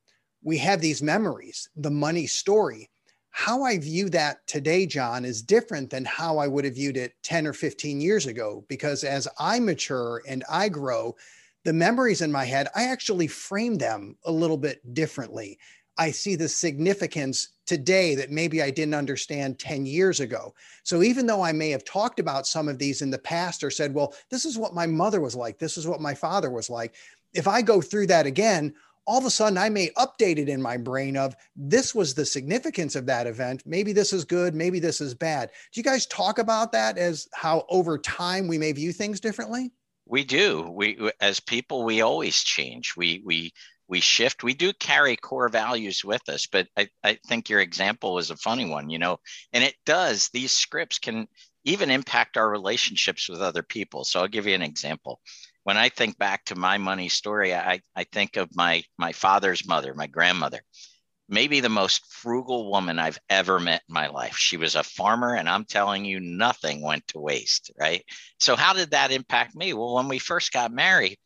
we 0.43 0.59
have 0.59 0.81
these 0.81 1.03
memories, 1.03 1.69
the 1.77 1.91
money 1.91 2.27
story. 2.27 2.91
How 3.31 3.63
I 3.63 3.79
view 3.79 4.11
that 4.11 4.47
today, 4.47 4.85
John, 4.85 5.25
is 5.25 5.41
different 5.41 5.89
than 5.89 6.05
how 6.05 6.39
I 6.39 6.49
would 6.49 6.65
have 6.65 6.75
viewed 6.75 6.97
it 6.97 7.15
10 7.23 7.47
or 7.47 7.53
15 7.53 8.01
years 8.01 8.27
ago. 8.27 8.65
Because 8.69 9.05
as 9.05 9.27
I 9.39 9.59
mature 9.59 10.23
and 10.29 10.45
I 10.51 10.69
grow, 10.69 11.17
the 11.65 11.73
memories 11.73 12.21
in 12.21 12.31
my 12.33 12.45
head, 12.45 12.69
I 12.75 12.85
actually 12.89 13.29
frame 13.29 13.79
them 13.79 14.17
a 14.25 14.33
little 14.33 14.59
bit 14.59 14.95
differently. 14.95 15.59
I 15.97 16.11
see 16.11 16.37
the 16.37 16.49
significance 16.49 17.51
today 17.67 18.15
that 18.17 18.31
maybe 18.31 18.63
I 18.63 18.71
didn't 18.71 18.95
understand 18.95 19.59
10 19.59 19.87
years 19.87 20.21
ago. 20.21 20.55
So 20.83 21.03
even 21.03 21.27
though 21.27 21.43
I 21.43 21.53
may 21.53 21.71
have 21.71 21.85
talked 21.85 22.19
about 22.19 22.47
some 22.47 22.69
of 22.69 22.79
these 22.79 23.03
in 23.03 23.11
the 23.11 23.19
past 23.19 23.63
or 23.63 23.71
said, 23.71 23.95
well, 23.95 24.15
this 24.31 24.45
is 24.45 24.59
what 24.59 24.75
my 24.75 24.87
mother 24.87 25.21
was 25.21 25.37
like, 25.37 25.59
this 25.59 25.77
is 25.77 25.87
what 25.87 26.01
my 26.01 26.15
father 26.15 26.51
was 26.51 26.69
like, 26.69 26.95
if 27.35 27.47
I 27.47 27.63
go 27.63 27.81
through 27.81 28.09
that 28.09 28.27
again, 28.27 28.75
all 29.07 29.19
of 29.19 29.25
a 29.25 29.31
sudden 29.31 29.59
I 29.59 29.69
may 29.69 29.91
update 29.91 30.39
it 30.39 30.49
in 30.49 30.61
my 30.63 30.77
brain 30.77 31.17
of 31.17 31.35
this 31.57 31.95
was 31.95 32.15
the 32.15 32.27
significance 32.27 32.95
of 32.95 33.07
that 33.07 33.27
event. 33.27 33.63
Maybe 33.67 33.93
this 33.93 34.13
is 34.13 34.25
good, 34.25 34.55
maybe 34.55 34.79
this 34.79 35.01
is 35.01 35.15
bad. 35.15 35.51
Do 35.73 35.81
you 35.81 35.85
guys 35.85 36.07
talk 36.07 36.39
about 36.39 36.73
that 36.73 36.99
as 36.99 37.29
how 37.33 37.65
over 37.69 37.99
time 37.99 38.49
we 38.49 38.59
may 38.59 38.73
view 38.73 38.93
things 38.93 39.21
differently? 39.21 39.73
We 40.07 40.25
do. 40.25 40.69
We 40.71 41.11
as 41.21 41.41
people 41.41 41.85
we 41.85 42.03
always 42.03 42.43
change. 42.43 42.95
We 42.97 43.23
we 43.25 43.53
we 43.89 44.01
shift. 44.01 44.43
We 44.43 44.55
do 44.55 44.73
carry 44.73 45.17
core 45.17 45.49
values 45.49 46.05
with 46.05 46.27
us, 46.29 46.47
but 46.47 46.67
I, 46.77 46.89
I 47.05 47.19
think 47.27 47.51
your 47.51 47.61
example 47.61 48.19
is 48.19 48.31
a 48.31 48.37
funny 48.37 48.65
one, 48.65 48.89
you 48.89 48.99
know, 48.99 49.19
and 49.53 49.63
it 49.63 49.75
does. 49.85 50.31
These 50.33 50.53
scripts 50.53 50.99
can 50.99 51.29
even 51.65 51.91
impact 51.91 52.37
our 52.37 52.49
relationships 52.49 53.29
with 53.29 53.41
other 53.41 53.63
people. 53.63 54.05
So 54.05 54.21
I'll 54.21 54.29
give 54.29 54.47
you 54.47 54.55
an 54.55 54.63
example 54.63 55.21
when 55.65 55.77
I 55.77 55.89
think 55.89 56.19
back 56.19 56.45
to 56.47 56.55
my 56.55 56.79
money 56.79 57.09
story, 57.09 57.55
I, 57.55 57.81
I 57.95 58.05
think 58.05 58.37
of 58.37 58.55
my 58.55 58.83
my 58.99 59.13
father's 59.13 59.67
mother, 59.67 59.95
my 59.95 60.07
grandmother, 60.07 60.61
maybe 61.29 61.61
the 61.61 61.69
most 61.69 62.05
frugal 62.13 62.71
woman 62.71 62.99
I've 62.99 63.19
ever 63.31 63.61
met 63.61 63.83
in 63.89 63.95
my 63.95 64.09
life. 64.09 64.37
She 64.37 64.57
was 64.57 64.75
a 64.75 64.83
farmer, 64.83 65.35
and 65.35 65.49
I'm 65.49 65.65
telling 65.65 66.05
you, 66.05 66.21
nothing 66.21 66.83
went 66.83 67.07
to 67.09 67.21
waste, 67.21 67.71
right? 67.79 68.05
So 68.41 68.57
how 68.57 68.73
did 68.73 68.91
that 68.91 69.13
impact 69.13 69.55
me? 69.55 69.73
Well, 69.73 69.95
when 69.95 70.09
we 70.09 70.19
first 70.19 70.53
got 70.53 70.73
married, 70.73 71.19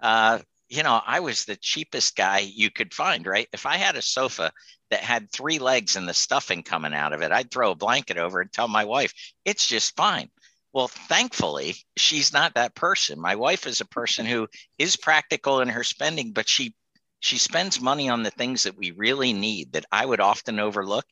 uh, 0.00 0.40
you 0.68 0.82
know, 0.82 1.00
I 1.06 1.20
was 1.20 1.44
the 1.44 1.56
cheapest 1.56 2.16
guy 2.16 2.38
you 2.40 2.70
could 2.70 2.92
find, 2.92 3.26
right? 3.26 3.48
If 3.52 3.66
I 3.66 3.76
had 3.76 3.96
a 3.96 4.02
sofa 4.02 4.52
that 4.90 5.00
had 5.00 5.30
three 5.30 5.58
legs 5.58 5.96
and 5.96 6.08
the 6.08 6.14
stuffing 6.14 6.62
coming 6.62 6.94
out 6.94 7.12
of 7.12 7.22
it, 7.22 7.32
I'd 7.32 7.50
throw 7.50 7.70
a 7.70 7.76
blanket 7.76 8.18
over 8.18 8.40
and 8.40 8.52
tell 8.52 8.68
my 8.68 8.84
wife, 8.84 9.12
it's 9.44 9.66
just 9.66 9.96
fine. 9.96 10.30
Well, 10.74 10.88
thankfully, 10.88 11.76
she's 11.96 12.32
not 12.32 12.54
that 12.54 12.74
person. 12.74 13.18
My 13.20 13.36
wife 13.36 13.66
is 13.66 13.80
a 13.80 13.86
person 13.86 14.26
who 14.26 14.48
is 14.78 14.96
practical 14.96 15.60
in 15.60 15.68
her 15.70 15.84
spending, 15.84 16.32
but 16.32 16.48
she 16.48 16.74
she 17.20 17.38
spends 17.38 17.80
money 17.80 18.10
on 18.10 18.22
the 18.22 18.30
things 18.30 18.64
that 18.64 18.76
we 18.76 18.90
really 18.90 19.32
need 19.32 19.72
that 19.72 19.86
I 19.90 20.04
would 20.04 20.20
often 20.20 20.60
overlook. 20.60 21.06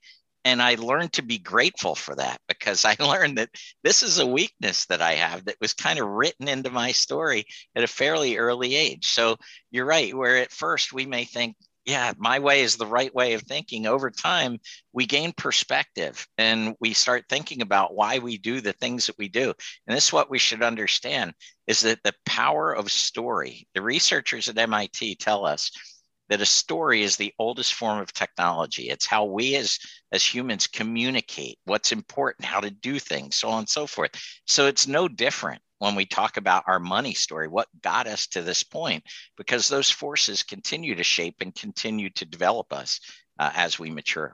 And 0.45 0.61
I 0.61 0.75
learned 0.75 1.15
to 1.15 1.23
be 1.23 1.39
grateful 1.39 1.95
for 1.95 2.15
that 2.17 2.41
because 2.49 2.85
I 2.85 2.97
learned 3.01 3.39
that 3.39 3.51
this 3.83 4.03
is 4.03 4.19
a 4.19 4.27
weakness 4.27 4.85
that 4.87 5.01
I 5.01 5.15
have 5.15 5.47
that 5.47 5.57
was 5.61 5.73
kind 5.73 5.99
of 5.99 6.09
written 6.09 6.49
into 6.49 6.69
my 6.71 6.93
story 6.93 7.47
at 7.75 7.85
a 7.85 7.87
fairly 7.89 8.37
early 8.37 8.75
age. 8.75 9.07
So 9.09 9.39
you're 9.71 9.87
right, 9.87 10.15
where 10.15 10.39
at 10.39 10.53
first 10.53 10.93
we 10.93 11.07
may 11.07 11.25
think, 11.25 11.57
yeah, 11.85 12.13
my 12.17 12.39
way 12.39 12.63
is 12.63 12.77
the 12.77 12.87
right 12.87 13.13
way 13.15 13.33
of 13.33 13.43
thinking. 13.43 13.87
Over 13.87 14.11
time, 14.11 14.59
we 14.93 15.05
gain 15.07 15.33
perspective 15.33 16.27
and 16.39 16.77
we 16.81 16.93
start 16.93 17.25
thinking 17.29 17.61
about 17.61 17.95
why 17.95 18.19
we 18.19 18.39
do 18.39 18.61
the 18.61 18.73
things 18.73 19.07
that 19.07 19.19
we 19.19 19.29
do. 19.29 19.53
And 19.87 19.97
this 19.97 20.07
is 20.07 20.13
what 20.13 20.31
we 20.31 20.39
should 20.39 20.63
understand 20.63 21.35
is 21.67 21.81
that 21.81 22.03
the 22.05 22.15
power 22.25 22.73
of 22.73 22.93
story. 22.93 23.67
The 23.75 23.83
researchers 23.83 24.49
at 24.49 24.59
MIT 24.59 25.17
tell 25.17 25.45
us 25.45 25.71
that 26.29 26.41
a 26.41 26.47
story 26.47 27.03
is 27.03 27.17
the 27.17 27.35
oldest 27.39 27.75
form 27.75 27.99
of 27.99 28.13
technology. 28.13 28.89
It's 28.89 29.07
how 29.07 29.25
we 29.25 29.57
as 29.57 29.79
as 30.13 30.25
humans 30.25 30.67
communicate 30.67 31.59
what's 31.65 31.91
important, 31.91 32.47
how 32.47 32.61
to 32.61 32.71
do 32.71 32.99
things, 32.99 33.37
so 33.37 33.49
on 33.49 33.61
and 33.61 33.69
so 33.69 33.87
forth. 33.87 34.11
So 34.47 34.67
it's 34.67 34.87
no 34.87 35.09
different 35.09 35.63
when 35.83 35.97
we 35.97 36.07
talk 36.07 36.37
about 36.37 36.63
our 36.69 36.79
money 36.79 37.13
story, 37.13 37.49
what 37.49 37.67
got 37.83 38.07
us 38.07 38.29
to 38.29 38.41
this 38.41 38.63
point, 38.63 39.03
because 39.37 39.67
those 39.67 39.91
forces 39.91 40.45
continue 40.45 40.95
to 40.95 41.03
shape 41.03 41.39
and 41.41 41.53
continue 41.57 42.09
to 42.11 42.25
develop 42.25 42.73
us 42.73 43.01
uh, 43.41 43.51
as 43.53 43.81
we 43.81 43.91
mature. 43.91 44.33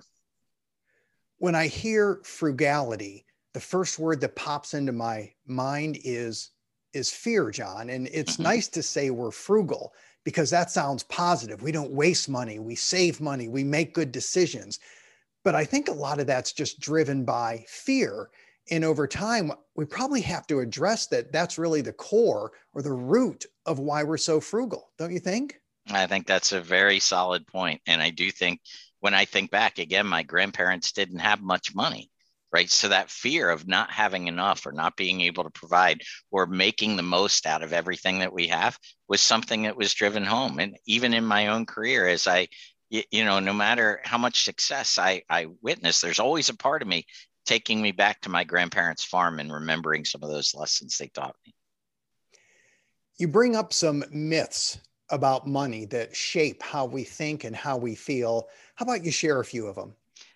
When 1.38 1.54
I 1.54 1.68
hear 1.68 2.20
frugality, 2.22 3.24
the 3.54 3.60
first 3.60 3.98
word 3.98 4.20
that 4.20 4.36
pops 4.36 4.74
into 4.74 4.92
my 4.92 5.32
mind 5.46 5.98
is 6.04 6.50
is 6.92 7.10
fear, 7.10 7.50
John. 7.50 7.88
And 7.88 8.08
it's 8.12 8.34
mm-hmm. 8.34 8.42
nice 8.42 8.68
to 8.68 8.82
say 8.82 9.08
we're 9.08 9.30
frugal 9.30 9.94
because 10.24 10.50
that 10.50 10.70
sounds 10.70 11.02
positive. 11.04 11.62
We 11.62 11.72
don't 11.72 11.92
waste 11.92 12.28
money, 12.28 12.58
we 12.58 12.74
save 12.74 13.22
money, 13.22 13.48
we 13.48 13.64
make 13.64 13.94
good 13.94 14.12
decisions. 14.12 14.80
But 15.44 15.54
I 15.54 15.64
think 15.64 15.88
a 15.88 15.92
lot 15.92 16.20
of 16.20 16.26
that's 16.26 16.52
just 16.52 16.78
driven 16.78 17.24
by 17.24 17.64
fear 17.68 18.28
and 18.70 18.84
over 18.84 19.06
time 19.06 19.52
we 19.76 19.84
probably 19.84 20.20
have 20.20 20.46
to 20.46 20.60
address 20.60 21.06
that 21.08 21.32
that's 21.32 21.58
really 21.58 21.80
the 21.80 21.92
core 21.92 22.52
or 22.74 22.82
the 22.82 22.92
root 22.92 23.46
of 23.66 23.78
why 23.78 24.02
we're 24.02 24.16
so 24.16 24.40
frugal 24.40 24.90
don't 24.98 25.12
you 25.12 25.20
think? 25.20 25.56
I 25.90 26.06
think 26.06 26.26
that's 26.26 26.52
a 26.52 26.60
very 26.60 27.00
solid 27.00 27.46
point 27.46 27.80
and 27.86 28.02
i 28.02 28.10
do 28.10 28.30
think 28.30 28.60
when 29.00 29.14
i 29.14 29.24
think 29.24 29.50
back 29.50 29.78
again 29.78 30.06
my 30.06 30.22
grandparents 30.22 30.92
didn't 30.92 31.18
have 31.18 31.40
much 31.40 31.74
money 31.74 32.10
right? 32.50 32.70
So 32.70 32.88
that 32.88 33.10
fear 33.10 33.50
of 33.50 33.68
not 33.68 33.90
having 33.90 34.26
enough 34.26 34.64
or 34.64 34.72
not 34.72 34.96
being 34.96 35.20
able 35.20 35.44
to 35.44 35.50
provide 35.50 36.00
or 36.30 36.46
making 36.46 36.96
the 36.96 37.02
most 37.02 37.46
out 37.46 37.62
of 37.62 37.74
everything 37.74 38.20
that 38.20 38.32
we 38.32 38.48
have 38.48 38.78
was 39.06 39.20
something 39.20 39.64
that 39.64 39.76
was 39.76 39.92
driven 39.92 40.24
home. 40.24 40.58
And 40.58 40.76
even 40.86 41.12
in 41.12 41.26
my 41.26 41.48
own 41.48 41.66
career 41.66 42.08
as 42.08 42.26
i 42.26 42.48
you, 42.90 43.24
know 43.24 43.38
no 43.38 43.52
matter 43.52 44.00
how 44.04 44.18
much 44.18 44.44
success 44.44 44.98
i 44.98 45.22
i 45.28 45.46
witness 45.60 46.00
there's 46.00 46.18
always 46.18 46.48
a 46.48 46.56
part 46.56 46.82
of 46.82 46.88
me 46.88 47.04
taking 47.48 47.80
me 47.80 47.92
back 47.92 48.20
to 48.20 48.28
my 48.28 48.44
grandparents' 48.44 49.02
farm 49.02 49.40
and 49.40 49.50
remembering 49.50 50.04
some 50.04 50.22
of 50.22 50.28
those 50.28 50.54
lessons 50.54 50.98
they 50.98 51.08
taught 51.08 51.34
me. 51.46 51.54
You 53.16 53.26
bring 53.26 53.56
up 53.56 53.72
some 53.72 54.04
myths 54.10 54.78
about 55.10 55.46
money 55.46 55.86
that 55.86 56.14
shape 56.14 56.62
how 56.62 56.84
we 56.84 57.04
think 57.04 57.44
and 57.44 57.56
how 57.56 57.78
we 57.78 57.94
feel. 57.94 58.48
How 58.74 58.84
about 58.84 59.02
you 59.02 59.10
share 59.10 59.40
a 59.40 59.44
few 59.44 59.66
of 59.66 59.76
them? 59.76 59.94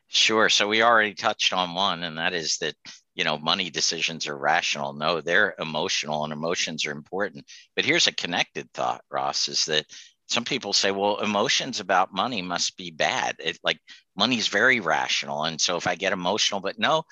Sure. 0.08 0.48
So 0.48 0.66
we 0.66 0.82
already 0.82 1.12
touched 1.12 1.52
on 1.52 1.74
one, 1.74 2.02
and 2.02 2.16
that 2.16 2.32
is 2.32 2.56
that 2.58 2.74
you 3.14 3.24
know 3.24 3.36
money 3.36 3.68
decisions 3.68 4.26
are 4.26 4.36
rational. 4.36 4.94
No, 4.94 5.20
they're 5.20 5.54
emotional, 5.58 6.24
and 6.24 6.32
emotions 6.32 6.86
are 6.86 6.92
important. 6.92 7.44
But 7.76 7.84
here's 7.84 8.06
a 8.06 8.12
connected 8.12 8.72
thought, 8.72 9.02
Ross: 9.10 9.48
is 9.48 9.66
that 9.66 9.84
some 10.28 10.44
people 10.44 10.72
say, 10.72 10.90
well, 10.90 11.20
emotions 11.20 11.78
about 11.78 12.14
money 12.14 12.40
must 12.40 12.76
be 12.76 12.90
bad. 12.90 13.36
It 13.38 13.58
like 13.62 13.78
money's 14.16 14.48
very 14.48 14.80
rational. 14.80 15.44
And 15.44 15.60
so 15.60 15.76
if 15.76 15.86
I 15.86 15.94
get 15.94 16.12
emotional, 16.12 16.60
but 16.60 16.78
no, 16.78 17.04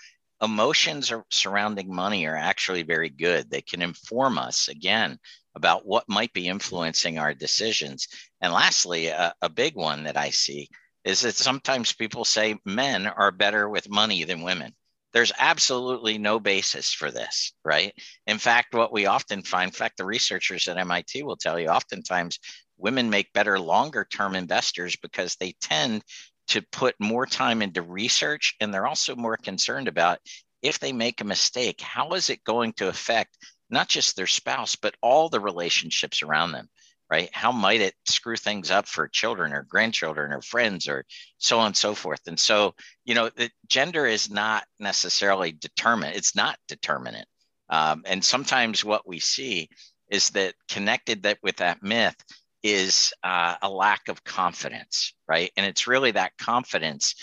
emotions 0.42 1.10
are 1.10 1.24
surrounding 1.30 1.94
money 1.94 2.26
are 2.26 2.36
actually 2.36 2.82
very 2.82 3.10
good. 3.10 3.50
They 3.50 3.62
can 3.62 3.82
inform 3.82 4.38
us 4.38 4.68
again 4.68 5.18
about 5.54 5.86
what 5.86 6.08
might 6.08 6.32
be 6.32 6.48
influencing 6.48 7.18
our 7.18 7.34
decisions. 7.34 8.08
And 8.40 8.52
lastly, 8.52 9.08
a, 9.08 9.34
a 9.42 9.48
big 9.48 9.74
one 9.74 10.04
that 10.04 10.16
I 10.16 10.30
see 10.30 10.68
is 11.04 11.22
that 11.22 11.34
sometimes 11.34 11.92
people 11.92 12.24
say 12.24 12.58
men 12.64 13.06
are 13.06 13.30
better 13.30 13.68
with 13.68 13.90
money 13.90 14.24
than 14.24 14.42
women. 14.42 14.74
There's 15.12 15.32
absolutely 15.38 16.18
no 16.18 16.38
basis 16.38 16.92
for 16.92 17.10
this, 17.10 17.52
right? 17.64 17.92
In 18.28 18.38
fact, 18.38 18.74
what 18.74 18.92
we 18.92 19.06
often 19.06 19.42
find, 19.42 19.70
in 19.70 19.74
fact, 19.74 19.96
the 19.96 20.04
researchers 20.04 20.68
at 20.68 20.78
MIT 20.78 21.24
will 21.24 21.36
tell 21.36 21.58
you 21.58 21.66
oftentimes 21.66 22.38
women 22.78 23.10
make 23.10 23.32
better 23.32 23.58
longer 23.58 24.04
term 24.04 24.36
investors 24.36 24.96
because 25.02 25.36
they 25.36 25.54
tend 25.60 26.02
to 26.50 26.62
put 26.72 26.94
more 26.98 27.26
time 27.26 27.62
into 27.62 27.80
research 27.80 28.56
and 28.60 28.74
they're 28.74 28.86
also 28.86 29.14
more 29.14 29.36
concerned 29.36 29.88
about 29.88 30.18
if 30.62 30.78
they 30.78 30.92
make 30.92 31.20
a 31.20 31.24
mistake, 31.24 31.80
how 31.80 32.10
is 32.10 32.28
it 32.28 32.44
going 32.44 32.72
to 32.74 32.88
affect 32.88 33.38
not 33.70 33.88
just 33.88 34.16
their 34.16 34.26
spouse, 34.26 34.76
but 34.76 34.96
all 35.00 35.28
the 35.28 35.40
relationships 35.40 36.22
around 36.22 36.52
them, 36.52 36.68
right? 37.08 37.30
How 37.32 37.52
might 37.52 37.80
it 37.80 37.94
screw 38.04 38.36
things 38.36 38.70
up 38.70 38.88
for 38.88 39.08
children 39.08 39.52
or 39.52 39.62
grandchildren 39.62 40.32
or 40.32 40.42
friends 40.42 40.88
or 40.88 41.04
so 41.38 41.60
on 41.60 41.66
and 41.66 41.76
so 41.76 41.94
forth? 41.94 42.20
And 42.26 42.38
so, 42.38 42.74
you 43.04 43.14
know, 43.14 43.28
the 43.28 43.50
gender 43.68 44.04
is 44.06 44.28
not 44.28 44.64
necessarily 44.80 45.52
determined, 45.52 46.16
it's 46.16 46.34
not 46.34 46.58
determinate. 46.66 47.26
Um, 47.68 48.02
and 48.06 48.24
sometimes 48.24 48.84
what 48.84 49.06
we 49.06 49.20
see 49.20 49.68
is 50.10 50.30
that 50.30 50.54
connected 50.68 51.22
that 51.22 51.38
with 51.44 51.56
that 51.56 51.80
myth 51.80 52.16
is 52.62 53.12
uh, 53.22 53.56
a 53.62 53.70
lack 53.70 54.08
of 54.08 54.24
confidence, 54.24 55.14
right? 55.28 55.50
And 55.56 55.66
it's 55.66 55.86
really 55.86 56.10
that 56.12 56.36
confidence 56.38 57.14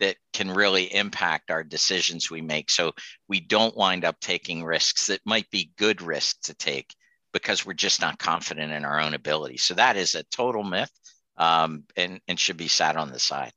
that 0.00 0.16
can 0.32 0.50
really 0.50 0.94
impact 0.94 1.50
our 1.50 1.64
decisions 1.64 2.30
we 2.30 2.42
make. 2.42 2.70
So 2.70 2.92
we 3.28 3.40
don't 3.40 3.76
wind 3.76 4.04
up 4.04 4.20
taking 4.20 4.64
risks 4.64 5.06
that 5.06 5.20
might 5.24 5.50
be 5.50 5.72
good 5.76 6.02
risks 6.02 6.48
to 6.48 6.54
take 6.54 6.94
because 7.32 7.66
we're 7.66 7.74
just 7.74 8.00
not 8.00 8.18
confident 8.18 8.72
in 8.72 8.84
our 8.84 9.00
own 9.00 9.14
ability. 9.14 9.58
So 9.58 9.74
that 9.74 9.96
is 9.96 10.14
a 10.14 10.22
total 10.24 10.62
myth 10.62 10.90
um, 11.36 11.84
and, 11.96 12.20
and 12.28 12.38
should 12.38 12.56
be 12.56 12.68
sat 12.68 12.96
on 12.96 13.10
the 13.10 13.18
side. 13.18 13.52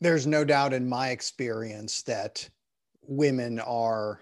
There's 0.00 0.26
no 0.26 0.44
doubt 0.44 0.72
in 0.72 0.88
my 0.88 1.10
experience 1.10 2.02
that 2.02 2.48
women 3.02 3.60
are, 3.60 4.20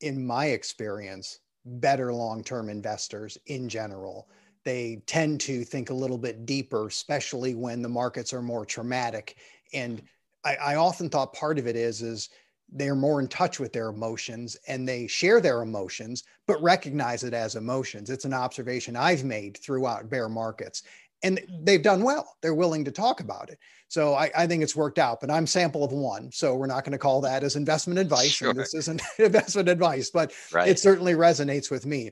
in 0.00 0.26
my 0.26 0.46
experience, 0.46 1.38
better 1.68 2.12
long 2.12 2.42
term 2.42 2.68
investors 2.68 3.38
in 3.46 3.68
general. 3.68 4.28
They 4.64 5.02
tend 5.06 5.40
to 5.42 5.64
think 5.64 5.90
a 5.90 5.94
little 5.94 6.18
bit 6.18 6.44
deeper, 6.44 6.86
especially 6.86 7.54
when 7.54 7.82
the 7.82 7.88
markets 7.88 8.32
are 8.32 8.42
more 8.42 8.66
traumatic. 8.66 9.36
And 9.72 10.02
I, 10.44 10.56
I 10.56 10.74
often 10.76 11.08
thought 11.08 11.32
part 11.32 11.58
of 11.58 11.66
it 11.66 11.76
is 11.76 12.02
is 12.02 12.28
they're 12.70 12.94
more 12.94 13.20
in 13.20 13.28
touch 13.28 13.58
with 13.58 13.72
their 13.72 13.88
emotions 13.88 14.56
and 14.66 14.86
they 14.86 15.06
share 15.06 15.40
their 15.40 15.62
emotions, 15.62 16.24
but 16.46 16.62
recognize 16.62 17.24
it 17.24 17.32
as 17.32 17.56
emotions. 17.56 18.10
It's 18.10 18.26
an 18.26 18.34
observation 18.34 18.94
I've 18.94 19.24
made 19.24 19.56
throughout 19.56 20.10
bear 20.10 20.28
markets 20.28 20.82
and 21.22 21.40
they've 21.62 21.82
done 21.82 22.02
well. 22.02 22.36
They're 22.42 22.54
willing 22.54 22.84
to 22.84 22.90
talk 22.90 23.20
about 23.20 23.50
it. 23.50 23.58
So 23.88 24.14
I, 24.14 24.30
I, 24.36 24.46
think 24.46 24.62
it's 24.62 24.76
worked 24.76 24.98
out, 24.98 25.20
but 25.20 25.30
I'm 25.30 25.46
sample 25.46 25.82
of 25.82 25.92
one. 25.92 26.30
So 26.30 26.54
we're 26.54 26.66
not 26.66 26.84
going 26.84 26.92
to 26.92 26.98
call 26.98 27.20
that 27.22 27.42
as 27.42 27.56
investment 27.56 27.98
advice. 27.98 28.30
Sure. 28.30 28.52
This 28.52 28.74
isn't 28.74 29.00
investment 29.18 29.68
advice, 29.68 30.10
but 30.10 30.32
right. 30.52 30.68
it 30.68 30.78
certainly 30.78 31.14
resonates 31.14 31.70
with 31.70 31.86
me. 31.86 32.10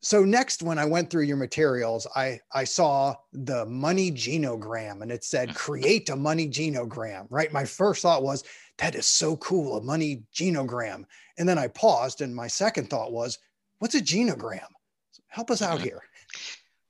So 0.00 0.22
next, 0.22 0.62
when 0.62 0.78
I 0.78 0.84
went 0.84 1.10
through 1.10 1.22
your 1.22 1.38
materials, 1.38 2.06
I, 2.14 2.38
I 2.52 2.64
saw 2.64 3.14
the 3.32 3.64
money 3.66 4.12
genogram 4.12 5.02
and 5.02 5.10
it 5.10 5.24
said, 5.24 5.48
mm. 5.48 5.54
create 5.54 6.10
a 6.10 6.16
money 6.16 6.46
genogram, 6.46 7.26
right? 7.30 7.52
My 7.52 7.64
first 7.64 8.02
thought 8.02 8.22
was, 8.22 8.44
that 8.78 8.94
is 8.94 9.06
so 9.06 9.36
cool, 9.38 9.76
a 9.78 9.82
money 9.82 10.24
genogram. 10.34 11.04
And 11.38 11.48
then 11.48 11.58
I 11.58 11.68
paused 11.68 12.20
and 12.20 12.34
my 12.34 12.48
second 12.48 12.90
thought 12.90 13.12
was, 13.12 13.38
what's 13.78 13.94
a 13.94 14.00
genogram? 14.00 14.66
Help 15.28 15.50
us 15.50 15.62
out 15.62 15.78
mm-hmm. 15.78 15.84
here. 15.84 16.02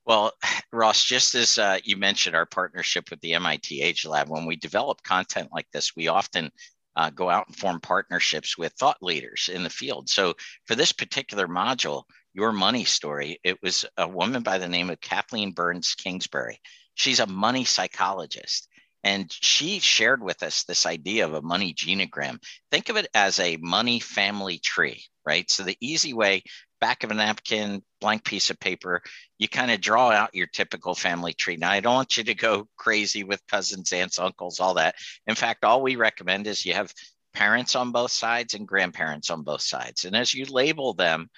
Well, 0.05 0.33
Ross, 0.71 1.03
just 1.03 1.35
as 1.35 1.57
uh, 1.57 1.79
you 1.83 1.97
mentioned 1.97 2.35
our 2.35 2.45
partnership 2.45 3.09
with 3.09 3.21
the 3.21 3.33
MIT 3.33 3.81
Age 3.81 4.05
Lab, 4.05 4.29
when 4.29 4.45
we 4.45 4.55
develop 4.55 5.03
content 5.03 5.49
like 5.51 5.67
this, 5.71 5.95
we 5.95 6.07
often 6.07 6.51
uh, 6.95 7.09
go 7.09 7.29
out 7.29 7.47
and 7.47 7.55
form 7.55 7.79
partnerships 7.79 8.57
with 8.57 8.73
thought 8.73 9.01
leaders 9.01 9.49
in 9.53 9.63
the 9.63 9.69
field. 9.69 10.09
So 10.09 10.35
for 10.65 10.75
this 10.75 10.91
particular 10.91 11.47
module, 11.47 12.03
Your 12.33 12.51
Money 12.51 12.85
Story, 12.85 13.39
it 13.43 13.61
was 13.61 13.85
a 13.97 14.07
woman 14.07 14.43
by 14.43 14.57
the 14.57 14.67
name 14.67 14.89
of 14.89 15.01
Kathleen 15.01 15.51
Burns 15.51 15.95
Kingsbury. 15.95 16.59
She's 16.93 17.19
a 17.19 17.27
money 17.27 17.65
psychologist. 17.65 18.69
And 19.03 19.31
she 19.31 19.77
shared 19.77 20.23
with 20.23 20.41
us 20.41 20.63
this 20.63 20.87
idea 20.87 21.25
of 21.25 21.35
a 21.35 21.41
money 21.41 21.75
genogram. 21.75 22.41
Think 22.71 22.89
of 22.89 22.95
it 22.95 23.07
as 23.13 23.39
a 23.39 23.57
money 23.57 23.99
family 23.99 24.57
tree, 24.57 25.03
right? 25.23 25.49
So 25.51 25.61
the 25.61 25.77
easy 25.79 26.13
way 26.13 26.41
back 26.81 27.03
of 27.03 27.11
a 27.11 27.13
napkin, 27.13 27.83
blank 28.05 28.23
piece 28.23 28.51
of 28.51 28.59
paper, 28.59 29.01
you 29.39 29.47
kind 29.47 29.71
of 29.71 29.81
draw 29.81 30.11
out 30.11 30.35
your 30.35 30.45
typical 30.45 30.93
family 30.93 31.33
tree. 31.33 31.57
Now, 31.57 31.71
I 31.71 31.79
don't 31.79 31.95
want 31.95 32.17
you 32.17 32.23
to 32.25 32.35
go 32.35 32.67
crazy 32.77 33.23
with 33.23 33.41
cousins, 33.47 33.91
aunts, 33.91 34.19
uncles, 34.19 34.59
all 34.59 34.75
that. 34.75 34.93
In 35.25 35.33
fact, 35.33 35.63
all 35.63 35.81
we 35.81 35.95
recommend 35.95 36.45
is 36.45 36.63
you 36.63 36.73
have 36.73 36.93
parents 37.33 37.75
on 37.75 37.91
both 37.91 38.11
sides 38.11 38.53
and 38.53 38.67
grandparents 38.67 39.31
on 39.31 39.41
both 39.41 39.63
sides. 39.63 40.05
And 40.05 40.15
as 40.15 40.35
you 40.35 40.45
label 40.45 40.93
them, 40.93 41.31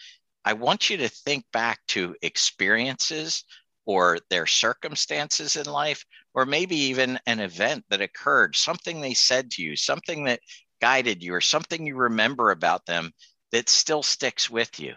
I 0.44 0.54
want 0.54 0.90
you 0.90 0.98
to 0.98 1.08
think 1.08 1.46
back 1.54 1.80
to 1.90 2.18
experiences 2.22 3.46
or 3.86 4.18
their 4.30 4.46
circumstances 4.46 5.56
in 5.56 5.68
life, 5.68 6.04
or 6.34 6.46
maybe 6.46 6.76
even 6.76 7.18
an 7.28 7.40
event 7.40 7.86
that 7.90 8.02
occurred, 8.02 8.58
something 8.58 9.00
they 9.00 9.14
said 9.14 9.52
to 9.52 9.64
you, 9.64 9.78
something 9.78 10.26
that 10.26 10.42
guided 10.82 11.24
you, 11.24 11.34
or 11.34 11.40
something 11.40 11.86
you 11.86 11.96
remember 11.96 12.52
about 12.52 12.86
them 12.86 13.14
that 13.54 13.70
still 13.70 14.04
sticks 14.04 14.50
with 14.50 14.82
you. 14.82 14.96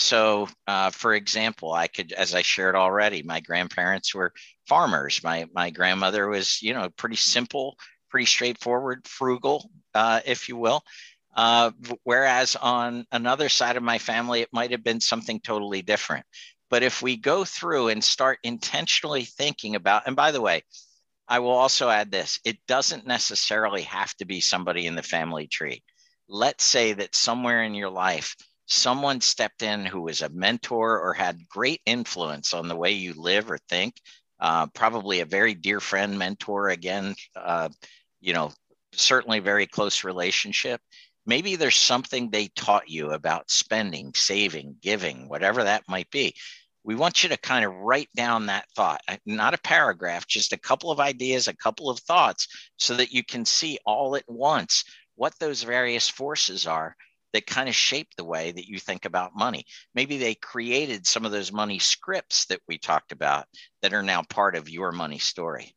So, 0.00 0.48
uh, 0.66 0.90
for 0.90 1.14
example, 1.14 1.72
I 1.72 1.86
could, 1.86 2.12
as 2.12 2.34
I 2.34 2.42
shared 2.42 2.74
already, 2.74 3.22
my 3.22 3.40
grandparents 3.40 4.14
were 4.14 4.32
farmers. 4.66 5.22
My 5.22 5.46
my 5.54 5.70
grandmother 5.70 6.28
was, 6.28 6.62
you 6.62 6.72
know, 6.74 6.88
pretty 6.90 7.16
simple, 7.16 7.76
pretty 8.08 8.26
straightforward, 8.26 9.06
frugal, 9.06 9.70
uh, 9.94 10.20
if 10.24 10.48
you 10.48 10.56
will. 10.56 10.82
Uh, 11.36 11.70
whereas 12.02 12.56
on 12.56 13.06
another 13.12 13.48
side 13.48 13.76
of 13.76 13.82
my 13.82 13.98
family, 13.98 14.40
it 14.40 14.48
might 14.52 14.72
have 14.72 14.82
been 14.82 15.00
something 15.00 15.38
totally 15.40 15.82
different. 15.82 16.26
But 16.70 16.82
if 16.82 17.02
we 17.02 17.16
go 17.16 17.44
through 17.44 17.88
and 17.88 18.02
start 18.02 18.38
intentionally 18.42 19.24
thinking 19.24 19.76
about, 19.76 20.06
and 20.06 20.16
by 20.16 20.30
the 20.32 20.40
way, 20.40 20.62
I 21.28 21.40
will 21.40 21.50
also 21.50 21.88
add 21.88 22.10
this 22.10 22.40
it 22.44 22.58
doesn't 22.66 23.06
necessarily 23.06 23.82
have 23.82 24.14
to 24.16 24.24
be 24.24 24.40
somebody 24.40 24.86
in 24.86 24.96
the 24.96 25.02
family 25.02 25.46
tree. 25.46 25.82
Let's 26.28 26.64
say 26.64 26.94
that 26.94 27.14
somewhere 27.14 27.62
in 27.62 27.74
your 27.74 27.90
life, 27.90 28.34
someone 28.70 29.20
stepped 29.20 29.62
in 29.62 29.84
who 29.84 30.00
was 30.00 30.22
a 30.22 30.28
mentor 30.28 31.00
or 31.00 31.12
had 31.12 31.48
great 31.48 31.80
influence 31.84 32.54
on 32.54 32.68
the 32.68 32.76
way 32.76 32.92
you 32.92 33.12
live 33.14 33.50
or 33.50 33.58
think. 33.68 33.94
Uh, 34.38 34.66
probably 34.68 35.20
a 35.20 35.26
very 35.26 35.54
dear 35.54 35.80
friend, 35.80 36.18
mentor, 36.18 36.68
again, 36.70 37.14
uh, 37.36 37.68
you 38.20 38.32
know, 38.32 38.50
certainly 38.92 39.40
very 39.40 39.66
close 39.66 40.04
relationship. 40.04 40.80
Maybe 41.26 41.56
there's 41.56 41.76
something 41.76 42.30
they 42.30 42.48
taught 42.48 42.88
you 42.88 43.10
about 43.10 43.50
spending, 43.50 44.12
saving, 44.14 44.76
giving, 44.80 45.28
whatever 45.28 45.64
that 45.64 45.82
might 45.88 46.10
be. 46.10 46.34
We 46.82 46.94
want 46.94 47.22
you 47.22 47.28
to 47.28 47.36
kind 47.36 47.64
of 47.64 47.74
write 47.74 48.08
down 48.16 48.46
that 48.46 48.64
thought, 48.74 49.02
uh, 49.06 49.16
not 49.26 49.52
a 49.52 49.58
paragraph, 49.58 50.26
just 50.26 50.54
a 50.54 50.58
couple 50.58 50.90
of 50.90 51.00
ideas, 51.00 51.46
a 51.48 51.56
couple 51.56 51.90
of 51.90 51.98
thoughts, 51.98 52.46
so 52.78 52.94
that 52.94 53.12
you 53.12 53.22
can 53.22 53.44
see 53.44 53.78
all 53.84 54.16
at 54.16 54.24
once 54.28 54.84
what 55.16 55.38
those 55.38 55.62
various 55.62 56.08
forces 56.08 56.66
are 56.66 56.96
that 57.32 57.46
kind 57.46 57.68
of 57.68 57.74
shape 57.74 58.08
the 58.16 58.24
way 58.24 58.52
that 58.52 58.66
you 58.66 58.78
think 58.78 59.04
about 59.04 59.36
money. 59.36 59.64
Maybe 59.94 60.18
they 60.18 60.34
created 60.34 61.06
some 61.06 61.24
of 61.24 61.32
those 61.32 61.52
money 61.52 61.78
scripts 61.78 62.46
that 62.46 62.60
we 62.68 62.78
talked 62.78 63.12
about 63.12 63.46
that 63.82 63.94
are 63.94 64.02
now 64.02 64.22
part 64.22 64.56
of 64.56 64.68
your 64.68 64.92
money 64.92 65.18
story. 65.18 65.74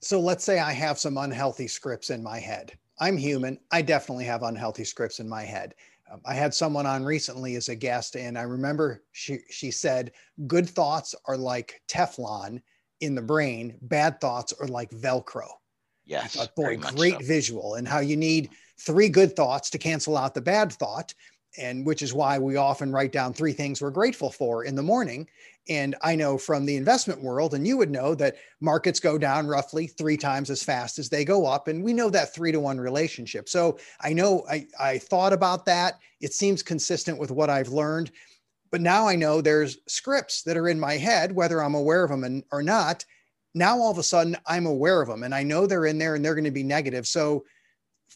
So 0.00 0.20
let's 0.20 0.44
say 0.44 0.58
I 0.58 0.72
have 0.72 0.98
some 0.98 1.16
unhealthy 1.16 1.68
scripts 1.68 2.10
in 2.10 2.22
my 2.22 2.38
head. 2.38 2.72
I'm 2.98 3.16
human. 3.16 3.58
I 3.70 3.82
definitely 3.82 4.24
have 4.24 4.42
unhealthy 4.42 4.84
scripts 4.84 5.20
in 5.20 5.28
my 5.28 5.42
head. 5.42 5.74
Um, 6.12 6.20
I 6.26 6.34
had 6.34 6.52
someone 6.52 6.86
on 6.86 7.04
recently 7.04 7.54
as 7.54 7.68
a 7.68 7.76
guest, 7.76 8.16
and 8.16 8.36
I 8.36 8.42
remember 8.42 9.02
she, 9.12 9.38
she 9.50 9.70
said, 9.70 10.12
Good 10.46 10.68
thoughts 10.68 11.14
are 11.26 11.36
like 11.36 11.80
Teflon 11.88 12.60
in 13.00 13.14
the 13.14 13.22
brain, 13.22 13.76
bad 13.82 14.20
thoughts 14.20 14.52
are 14.60 14.68
like 14.68 14.90
Velcro. 14.90 15.48
Yes. 16.04 16.36
Thought, 16.36 16.54
boy, 16.56 16.76
great 16.76 17.20
so. 17.20 17.26
visual, 17.26 17.74
and 17.74 17.86
how 17.86 18.00
you 18.00 18.16
need 18.16 18.50
three 18.84 19.08
good 19.08 19.36
thoughts 19.36 19.70
to 19.70 19.78
cancel 19.78 20.16
out 20.16 20.34
the 20.34 20.40
bad 20.40 20.72
thought 20.72 21.14
and 21.58 21.84
which 21.84 22.02
is 22.02 22.14
why 22.14 22.38
we 22.38 22.56
often 22.56 22.92
write 22.92 23.12
down 23.12 23.32
three 23.32 23.52
things 23.52 23.80
we're 23.80 23.90
grateful 23.90 24.30
for 24.30 24.64
in 24.64 24.74
the 24.74 24.82
morning. 24.82 25.28
And 25.68 25.94
i 26.02 26.14
know 26.16 26.38
from 26.38 26.64
the 26.64 26.76
investment 26.76 27.22
world 27.22 27.54
and 27.54 27.66
you 27.66 27.76
would 27.76 27.90
know 27.90 28.14
that 28.16 28.36
markets 28.60 28.98
go 28.98 29.18
down 29.18 29.46
roughly 29.46 29.86
three 29.86 30.16
times 30.16 30.50
as 30.50 30.62
fast 30.62 30.98
as 30.98 31.08
they 31.08 31.24
go 31.24 31.46
up 31.46 31.68
and 31.68 31.84
we 31.84 31.92
know 31.92 32.10
that 32.10 32.34
three 32.34 32.52
to 32.52 32.60
one 32.60 32.80
relationship. 32.80 33.48
So 33.48 33.78
i 34.00 34.12
know 34.12 34.44
i, 34.50 34.66
I 34.80 34.98
thought 34.98 35.32
about 35.32 35.66
that. 35.66 35.98
It 36.20 36.32
seems 36.32 36.62
consistent 36.62 37.18
with 37.18 37.30
what 37.30 37.50
i've 37.50 37.68
learned 37.68 38.10
but 38.70 38.80
now 38.80 39.06
i 39.06 39.14
know 39.14 39.40
there's 39.40 39.78
scripts 39.86 40.42
that 40.42 40.56
are 40.56 40.68
in 40.68 40.80
my 40.80 40.94
head 40.94 41.32
whether 41.32 41.62
i'm 41.62 41.74
aware 41.74 42.04
of 42.04 42.10
them 42.10 42.42
or 42.50 42.62
not. 42.62 43.04
Now 43.54 43.78
all 43.78 43.90
of 43.90 43.98
a 43.98 44.02
sudden 44.02 44.36
i'm 44.46 44.66
aware 44.66 45.02
of 45.02 45.08
them 45.08 45.22
and 45.22 45.34
i 45.34 45.42
know 45.42 45.66
they're 45.66 45.86
in 45.86 45.98
there 45.98 46.14
and 46.14 46.24
they're 46.24 46.34
going 46.34 46.44
to 46.44 46.50
be 46.50 46.64
negative. 46.64 47.06
So 47.06 47.44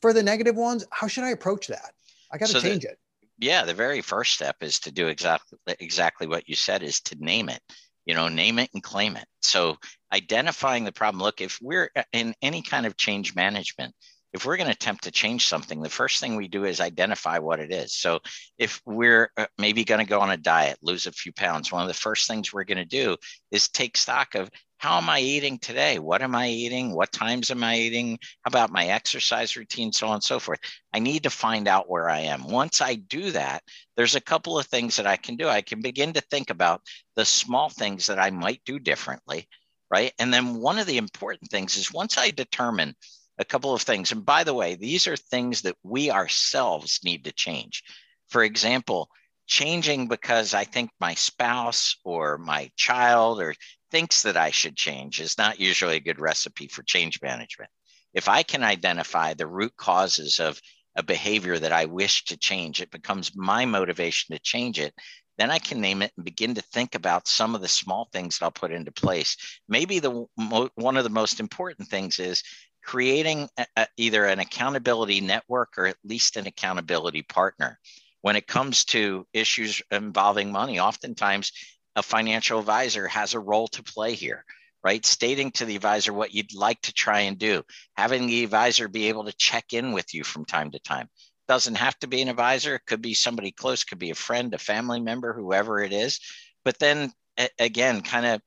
for 0.01 0.13
the 0.13 0.23
negative 0.23 0.57
ones, 0.57 0.87
how 0.91 1.07
should 1.07 1.25
I 1.25 1.31
approach 1.31 1.69
that? 1.69 1.93
I 2.33 2.39
got 2.39 2.47
to 2.47 2.53
so 2.53 2.61
change 2.61 2.83
the, 2.83 2.91
it. 2.91 2.99
Yeah, 3.39 3.65
the 3.65 3.75
very 3.75 4.01
first 4.01 4.35
step 4.35 4.57
is 4.61 4.81
to 4.81 4.91
do 4.91 5.09
exactly 5.09 5.59
exactly 5.81 6.27
what 6.27 6.49
you 6.49 6.55
said 6.55 6.83
is 6.83 7.01
to 7.03 7.17
name 7.19 7.49
it. 7.49 7.61
You 8.07 8.15
know, 8.15 8.29
name 8.29 8.59
it 8.59 8.71
and 8.73 8.83
claim 8.83 9.17
it. 9.17 9.27
So 9.43 9.77
identifying 10.13 10.85
the 10.85 10.93
problem. 10.93 11.23
Look, 11.23 11.41
if 11.41 11.59
we're 11.61 11.91
in 12.13 12.35
any 12.41 12.63
kind 12.63 12.87
of 12.87 12.97
change 12.97 13.35
management, 13.35 13.95
if 14.33 14.45
we're 14.45 14.57
going 14.57 14.69
to 14.69 14.75
attempt 14.75 15.05
to 15.05 15.11
change 15.11 15.47
something, 15.47 15.81
the 15.81 15.89
first 15.89 16.21
thing 16.21 16.37
we 16.37 16.47
do 16.47 16.65
is 16.65 16.81
identify 16.81 17.39
what 17.39 17.59
it 17.59 17.73
is. 17.73 17.95
So 17.95 18.21
if 18.59 18.81
we're 18.85 19.31
uh, 19.37 19.47
maybe 19.59 19.83
going 19.83 20.01
to 20.01 20.09
go 20.09 20.21
on 20.21 20.31
a 20.31 20.37
diet, 20.37 20.79
lose 20.83 21.07
a 21.07 21.13
few 21.13 21.33
pounds, 21.33 21.73
one 21.73 21.83
of 21.83 21.89
the 21.89 21.95
first 21.95 22.29
things 22.29 22.53
we're 22.53 22.65
going 22.65 22.79
to 22.79 22.85
do 22.85 23.17
is 23.51 23.69
take 23.69 23.97
stock 23.97 24.35
of 24.35 24.51
how 24.79 24.99
am 24.99 25.09
I 25.09 25.21
eating 25.21 25.59
today? 25.59 25.99
What 25.99 26.23
am 26.23 26.35
I 26.35 26.49
eating? 26.49 26.95
What 26.95 27.11
times 27.11 27.51
am 27.51 27.65
I 27.65 27.79
eating? 27.79 28.19
How 28.43 28.49
about 28.49 28.71
my 28.71 28.87
exercise 28.87 29.57
routine? 29.57 29.93
So 29.93 30.09
on 30.09 30.15
and 30.15 30.23
so 30.23 30.39
forth. 30.39 30.61
I 30.93 30.99
need 30.99 31.23
to 31.23 31.31
find 31.31 31.67
out 31.67 31.89
where 31.89 32.11
I 32.11 32.21
am. 32.21 32.49
Once 32.49 32.81
I 32.81 32.95
do 32.95 33.31
that, 33.31 33.63
there's 33.97 34.17
a 34.17 34.21
couple 34.21 34.59
of 34.59 34.67
things 34.67 34.97
that 34.97 35.07
I 35.07 35.17
can 35.17 35.37
do. 35.37 35.49
I 35.49 35.63
can 35.63 35.81
begin 35.81 36.13
to 36.13 36.21
think 36.21 36.51
about 36.51 36.83
the 37.15 37.25
small 37.25 37.71
things 37.71 38.07
that 38.07 38.19
I 38.19 38.31
might 38.31 38.61
do 38.67 38.79
differently, 38.79 39.49
right? 39.91 40.13
And 40.19 40.33
then 40.33 40.61
one 40.61 40.79
of 40.79 40.87
the 40.87 40.99
important 40.99 41.51
things 41.51 41.77
is 41.77 41.93
once 41.93 42.19
I 42.19 42.31
determine 42.31 42.95
a 43.39 43.45
couple 43.45 43.75
of 43.75 43.83
things, 43.83 44.13
and 44.13 44.25
by 44.25 44.45
the 44.45 44.55
way, 44.55 44.75
these 44.75 45.07
are 45.07 45.17
things 45.17 45.63
that 45.63 45.77
we 45.83 46.11
ourselves 46.11 47.01
need 47.03 47.25
to 47.25 47.33
change. 47.33 47.83
For 48.29 48.43
example, 48.43 49.09
changing 49.47 50.09
because 50.09 50.55
I 50.55 50.65
think 50.65 50.91
my 51.01 51.15
spouse 51.15 51.97
or 52.05 52.39
my 52.39 52.71
child 52.77 53.41
or 53.41 53.55
thinks 53.91 54.23
that 54.23 54.37
I 54.37 54.51
should 54.51 54.77
change 54.77 55.21
is 55.21 55.39
not 55.39 55.61
usually 55.61 55.97
a 55.97 56.01
good 56.01 56.21
recipe 56.21 56.69
for 56.69 56.83
change 56.83 57.21
management. 57.23 57.71
If 58.13 58.29
I 58.29 58.43
can 58.43 58.63
identify 58.63 59.35
the 59.35 59.47
root 59.47 59.77
causes 59.77 60.41
of 60.41 60.61
a 60.97 61.03
behavior 61.03 61.59
that 61.59 61.73
I 61.73 61.85
wish 61.85 62.25
to 62.27 62.37
change, 62.37 62.81
it 62.81 62.91
becomes 62.91 63.37
my 63.37 63.65
motivation 63.67 64.35
to 64.35 64.43
change 64.43 64.81
it. 64.81 64.95
Then 65.39 65.51
I 65.51 65.59
can 65.59 65.81
name 65.81 66.01
it 66.01 66.13
and 66.17 66.25
begin 66.25 66.55
to 66.55 66.63
think 66.63 66.95
about 66.95 67.29
some 67.29 67.55
of 67.55 67.61
the 67.61 67.69
small 67.69 68.09
things 68.13 68.39
that 68.39 68.47
I'll 68.47 68.51
put 68.51 68.73
into 68.73 68.91
place. 68.91 69.37
Maybe 69.69 69.99
the 69.99 70.27
one 70.75 70.97
of 70.97 71.05
the 71.05 71.11
most 71.11 71.41
important 71.41 71.89
things 71.89 72.19
is 72.19 72.43
creating 72.83 73.49
a, 73.77 73.87
either 73.99 74.25
an 74.25 74.39
accountability 74.39 75.21
network 75.21 75.75
or 75.77 75.87
at 75.87 75.97
least 76.05 76.37
an 76.37 76.47
accountability 76.47 77.23
partner. 77.23 77.79
When 78.27 78.35
it 78.35 78.49
comes 78.49 78.85
to 78.87 79.25
issues 79.33 79.81
involving 79.89 80.51
money, 80.51 80.81
oftentimes 80.81 81.53
a 81.95 82.03
financial 82.03 82.59
advisor 82.59 83.07
has 83.07 83.35
a 83.35 83.39
role 83.39 83.69
to 83.69 83.85
play 83.85 84.15
here 84.15 84.45
right? 84.83 85.07
Stating 85.07 85.51
to 85.53 85.65
the 85.65 85.77
advisor 85.77 86.13
what 86.13 86.33
you'd 86.33 86.55
like 86.55 86.81
to 86.83 86.93
try 86.93 87.21
and 87.21 87.39
do, 87.39 87.63
having 87.97 88.27
the 88.27 88.45
advisor 88.45 88.87
be 88.89 89.09
able 89.09 89.25
to 89.25 89.33
check 89.33 89.73
in 89.73 89.93
with 89.93 90.13
you 90.13 90.23
from 90.23 90.45
time 90.45 90.71
to 90.73 90.79
time. 90.79 91.09
Doesn't 91.49 91.77
have 91.77 91.99
to 92.01 92.09
be 92.09 92.21
an 92.23 92.29
advisor, 92.29 92.77
it 92.77 92.87
could 92.87 93.03
be 93.03 93.15
somebody 93.15 93.53
close, 93.53 93.85
could 93.85 93.99
be 93.99 94.11
a 94.11 94.15
friend, 94.15 94.55
a 94.55 94.59
family 94.59 95.01
member, 95.01 95.33
whoever 95.33 95.81
it 95.83 95.93
is. 95.93 96.21
But 96.65 96.79
then 96.79 97.13
again, 97.59 98.01
kind 98.03 98.27
of 98.27 98.43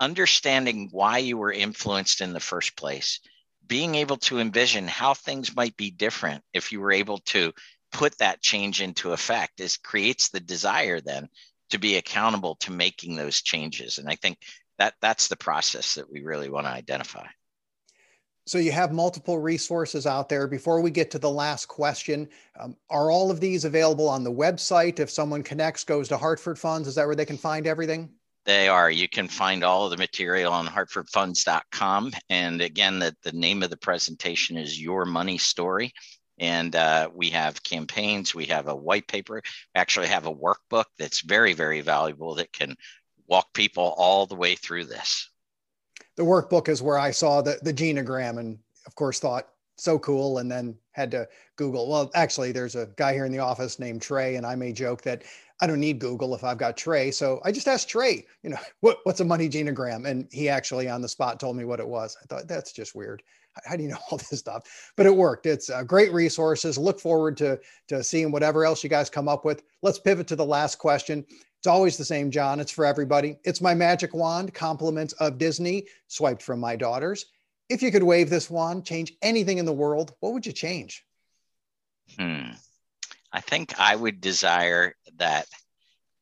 understanding 0.00 0.88
why 0.90 1.18
you 1.18 1.36
were 1.38 1.52
influenced 1.52 2.22
in 2.22 2.32
the 2.32 2.40
first 2.40 2.76
place, 2.76 3.20
being 3.66 3.94
able 3.94 4.16
to 4.16 4.38
envision 4.38 4.88
how 4.88 5.12
things 5.12 5.56
might 5.56 5.76
be 5.76 5.90
different 5.90 6.42
if 6.54 6.72
you 6.72 6.80
were 6.80 6.92
able 6.92 7.18
to 7.18 7.52
put 7.96 8.18
that 8.18 8.42
change 8.42 8.82
into 8.82 9.12
effect 9.12 9.58
is 9.60 9.78
creates 9.78 10.28
the 10.28 10.40
desire 10.40 11.00
then 11.00 11.28
to 11.70 11.78
be 11.78 11.96
accountable 11.96 12.56
to 12.56 12.70
making 12.70 13.16
those 13.16 13.40
changes. 13.40 13.96
And 13.96 14.06
I 14.06 14.16
think 14.16 14.38
that 14.78 14.94
that's 15.00 15.28
the 15.28 15.36
process 15.36 15.94
that 15.94 16.10
we 16.10 16.22
really 16.22 16.50
want 16.50 16.66
to 16.66 16.72
identify. 16.72 17.26
So 18.46 18.58
you 18.58 18.70
have 18.70 18.92
multiple 18.92 19.38
resources 19.38 20.06
out 20.06 20.28
there. 20.28 20.46
Before 20.46 20.82
we 20.82 20.90
get 20.90 21.10
to 21.12 21.18
the 21.18 21.30
last 21.30 21.66
question, 21.66 22.28
um, 22.60 22.76
are 22.90 23.10
all 23.10 23.30
of 23.30 23.40
these 23.40 23.64
available 23.64 24.10
on 24.10 24.22
the 24.22 24.32
website? 24.32 25.00
If 25.00 25.10
someone 25.10 25.42
connects, 25.42 25.82
goes 25.82 26.08
to 26.08 26.18
Hartford 26.18 26.58
Funds, 26.58 26.86
is 26.86 26.96
that 26.96 27.06
where 27.06 27.16
they 27.16 27.24
can 27.24 27.38
find 27.38 27.66
everything? 27.66 28.10
They 28.44 28.68
are. 28.68 28.90
You 28.90 29.08
can 29.08 29.26
find 29.26 29.64
all 29.64 29.86
of 29.86 29.90
the 29.90 29.96
material 29.96 30.52
on 30.52 30.66
hartfordfunds.com. 30.66 32.12
And 32.28 32.60
again, 32.60 32.98
the, 32.98 33.16
the 33.24 33.32
name 33.32 33.62
of 33.62 33.70
the 33.70 33.78
presentation 33.78 34.58
is 34.58 34.80
Your 34.80 35.06
Money 35.06 35.38
Story 35.38 35.92
and 36.38 36.76
uh, 36.76 37.08
we 37.14 37.30
have 37.30 37.62
campaigns 37.62 38.34
we 38.34 38.46
have 38.46 38.68
a 38.68 38.76
white 38.76 39.08
paper. 39.08 39.34
We 39.34 39.40
actually 39.74 40.08
have 40.08 40.26
a 40.26 40.34
workbook 40.34 40.84
that's 40.98 41.20
very 41.20 41.52
very 41.52 41.80
valuable 41.80 42.34
that 42.36 42.52
can 42.52 42.76
walk 43.26 43.52
people 43.54 43.94
all 43.96 44.26
the 44.26 44.34
way 44.34 44.54
through 44.54 44.84
this. 44.84 45.30
The 46.16 46.22
workbook 46.22 46.68
is 46.68 46.82
where 46.82 46.98
i 46.98 47.10
saw 47.10 47.42
the, 47.42 47.58
the 47.62 47.74
genogram 47.74 48.38
and 48.38 48.58
of 48.86 48.94
course 48.94 49.18
thought 49.18 49.48
so 49.78 49.98
cool 49.98 50.38
and 50.38 50.50
then 50.50 50.74
had 50.92 51.10
to 51.10 51.28
google. 51.56 51.88
Well 51.90 52.10
actually 52.14 52.52
there's 52.52 52.76
a 52.76 52.88
guy 52.96 53.12
here 53.12 53.26
in 53.26 53.32
the 53.32 53.38
office 53.38 53.78
named 53.78 54.02
trey 54.02 54.36
and 54.36 54.46
i 54.46 54.54
may 54.54 54.72
joke 54.72 55.02
that 55.02 55.22
i 55.60 55.66
don't 55.66 55.80
need 55.80 55.98
google 55.98 56.34
if 56.34 56.44
i've 56.44 56.58
got 56.58 56.76
trey 56.76 57.10
so 57.10 57.40
i 57.44 57.52
just 57.52 57.68
asked 57.68 57.88
trey 57.88 58.24
you 58.42 58.50
know 58.50 58.58
what, 58.80 58.98
what's 59.04 59.20
a 59.20 59.24
money 59.24 59.48
genogram? 59.48 60.06
And 60.06 60.28
he 60.30 60.48
actually 60.48 60.88
on 60.88 61.02
the 61.02 61.08
spot 61.08 61.40
told 61.40 61.56
me 61.56 61.64
what 61.64 61.80
it 61.80 61.88
was. 61.88 62.16
I 62.22 62.26
thought 62.26 62.48
that's 62.48 62.72
just 62.72 62.94
weird 62.94 63.22
how 63.64 63.76
do 63.76 63.82
you 63.82 63.88
know 63.88 63.98
all 64.10 64.18
this 64.30 64.40
stuff? 64.40 64.92
But 64.96 65.06
it 65.06 65.14
worked. 65.14 65.46
It's 65.46 65.70
uh, 65.70 65.82
great 65.82 66.12
resources. 66.12 66.78
Look 66.78 67.00
forward 67.00 67.36
to, 67.38 67.58
to 67.88 68.02
seeing 68.02 68.30
whatever 68.30 68.64
else 68.64 68.82
you 68.84 68.90
guys 68.90 69.10
come 69.10 69.28
up 69.28 69.44
with. 69.44 69.62
Let's 69.82 69.98
pivot 69.98 70.26
to 70.28 70.36
the 70.36 70.44
last 70.44 70.76
question. 70.76 71.24
It's 71.58 71.66
always 71.66 71.96
the 71.96 72.04
same, 72.04 72.30
John. 72.30 72.60
It's 72.60 72.72
for 72.72 72.84
everybody. 72.84 73.38
It's 73.44 73.60
my 73.60 73.74
magic 73.74 74.14
wand, 74.14 74.54
compliments 74.54 75.14
of 75.14 75.38
Disney, 75.38 75.86
swiped 76.06 76.42
from 76.42 76.60
my 76.60 76.76
daughters. 76.76 77.26
If 77.68 77.82
you 77.82 77.90
could 77.90 78.02
wave 78.02 78.30
this 78.30 78.48
wand, 78.48 78.84
change 78.84 79.12
anything 79.22 79.58
in 79.58 79.64
the 79.64 79.72
world, 79.72 80.14
what 80.20 80.32
would 80.32 80.46
you 80.46 80.52
change? 80.52 81.04
Hmm. 82.16 82.50
I 83.32 83.40
think 83.40 83.78
I 83.80 83.96
would 83.96 84.20
desire 84.20 84.94
that 85.16 85.46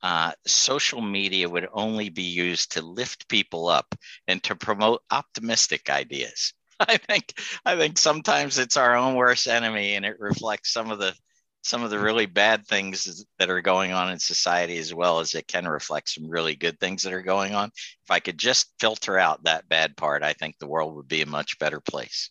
uh, 0.03 0.33
social 0.47 1.01
media 1.01 1.49
would 1.49 1.69
only 1.73 2.11
be 2.11 2.23
used 2.23 2.73
to 2.73 2.83
lift 2.83 3.29
people 3.29 3.69
up 3.69 3.95
and 4.29 4.43
to 4.45 4.55
promote 4.55 5.03
optimistic 5.11 5.89
ideas. 5.89 6.53
I 6.89 6.97
think 6.97 7.33
I 7.65 7.77
think 7.77 7.99
sometimes 7.99 8.59
it's 8.59 8.77
our 8.77 8.95
own 8.97 9.15
worst 9.15 9.47
enemy, 9.47 9.95
and 9.95 10.05
it 10.05 10.19
reflects 10.19 10.73
some 10.73 10.91
of 10.91 10.99
the 10.99 11.15
some 11.63 11.83
of 11.83 11.91
the 11.91 11.99
really 11.99 12.27
bad 12.27 12.67
things 12.67 13.25
that 13.39 13.49
are 13.49 13.63
going 13.63 13.93
on 13.93 14.11
in 14.11 14.19
society 14.19 14.77
as 14.77 14.93
well 14.93 15.21
as 15.21 15.35
it 15.35 15.49
can 15.49 15.67
reflect 15.67 16.11
some 16.11 16.29
really 16.29 16.55
good 16.55 16.79
things 16.79 17.03
that 17.03 17.15
are 17.15 17.23
going 17.23 17.55
on. 17.55 17.71
If 17.75 18.11
I 18.11 18.21
could 18.21 18.37
just 18.37 18.71
filter 18.79 19.19
out 19.19 19.45
that 19.45 19.67
bad 19.67 19.97
part, 19.97 20.23
I 20.23 20.35
think 20.35 20.59
the 20.59 20.67
world 20.67 20.95
would 20.95 21.09
be 21.09 21.23
a 21.23 21.27
much 21.27 21.59
better 21.59 21.81
place. 21.81 22.31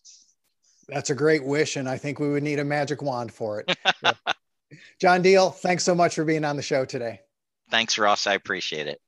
That's 0.88 1.10
a 1.10 1.16
great 1.16 1.44
wish, 1.44 1.78
and 1.78 1.89
I 1.89 1.98
think 1.98 2.20
we 2.20 2.30
would 2.30 2.44
need 2.44 2.60
a 2.60 2.66
magic 2.66 3.02
wand 3.02 3.34
for 3.34 3.62
it. 3.62 3.76
yeah. 4.04 4.13
John 5.00 5.24
Diehl, 5.24 5.54
thanks 5.54 5.84
so 5.84 5.96
much 5.96 6.16
for 6.16 6.26
being 6.26 6.46
on 6.46 6.56
the 6.56 6.62
show 6.62 6.86
today. 6.86 7.22
Thanks, 7.70 7.98
Ross. 7.98 8.28
I 8.28 8.34
appreciate 8.34 8.88
it. 8.88 9.00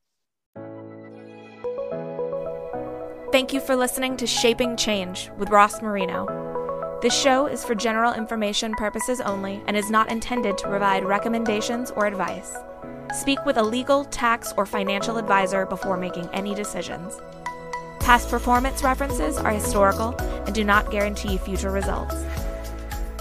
Thank 3.36 3.52
you 3.52 3.60
for 3.60 3.76
listening 3.76 4.15
to 4.15 4.26
Shaping 4.26 4.78
Change 4.78 5.30
with 5.38 5.50
Ross 5.50 5.82
Marino. 5.82 7.00
This 7.02 7.13
show 7.13 7.48
is 7.48 7.65
for 7.65 7.76
general 7.76 8.13
information 8.13 8.71
purposes 8.76 9.19
only 9.19 9.62
and 9.67 9.76
is 9.76 9.89
not 9.89 10.10
intended 10.10 10.58
to 10.58 10.69
provide 10.69 11.04
recommendations 11.04 11.91
or 11.91 12.06
advice. 12.06 12.56
Speak 13.13 13.43
with 13.45 13.58
a 13.58 13.62
legal, 13.62 14.06
tax, 14.06 14.54
or 14.56 14.65
financial 14.65 15.17
advisor 15.17 15.65
before 15.65 15.98
making 15.98 16.30
any 16.32 16.56
decisions. 16.56 17.19
Past 18.00 18.30
performance 18.30 18.84
references 18.84 19.38
are 19.38 19.52
historical 19.52 20.15
and 20.45 20.56
do 20.56 20.63
not 20.63 20.89
guarantee 20.89 21.38
future 21.38 21.71
results. 21.71 22.15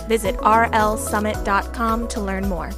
Visit 0.07 0.37
rlsummit.com 0.37 2.07
to 2.07 2.20
learn 2.20 2.48
more. 2.48 2.70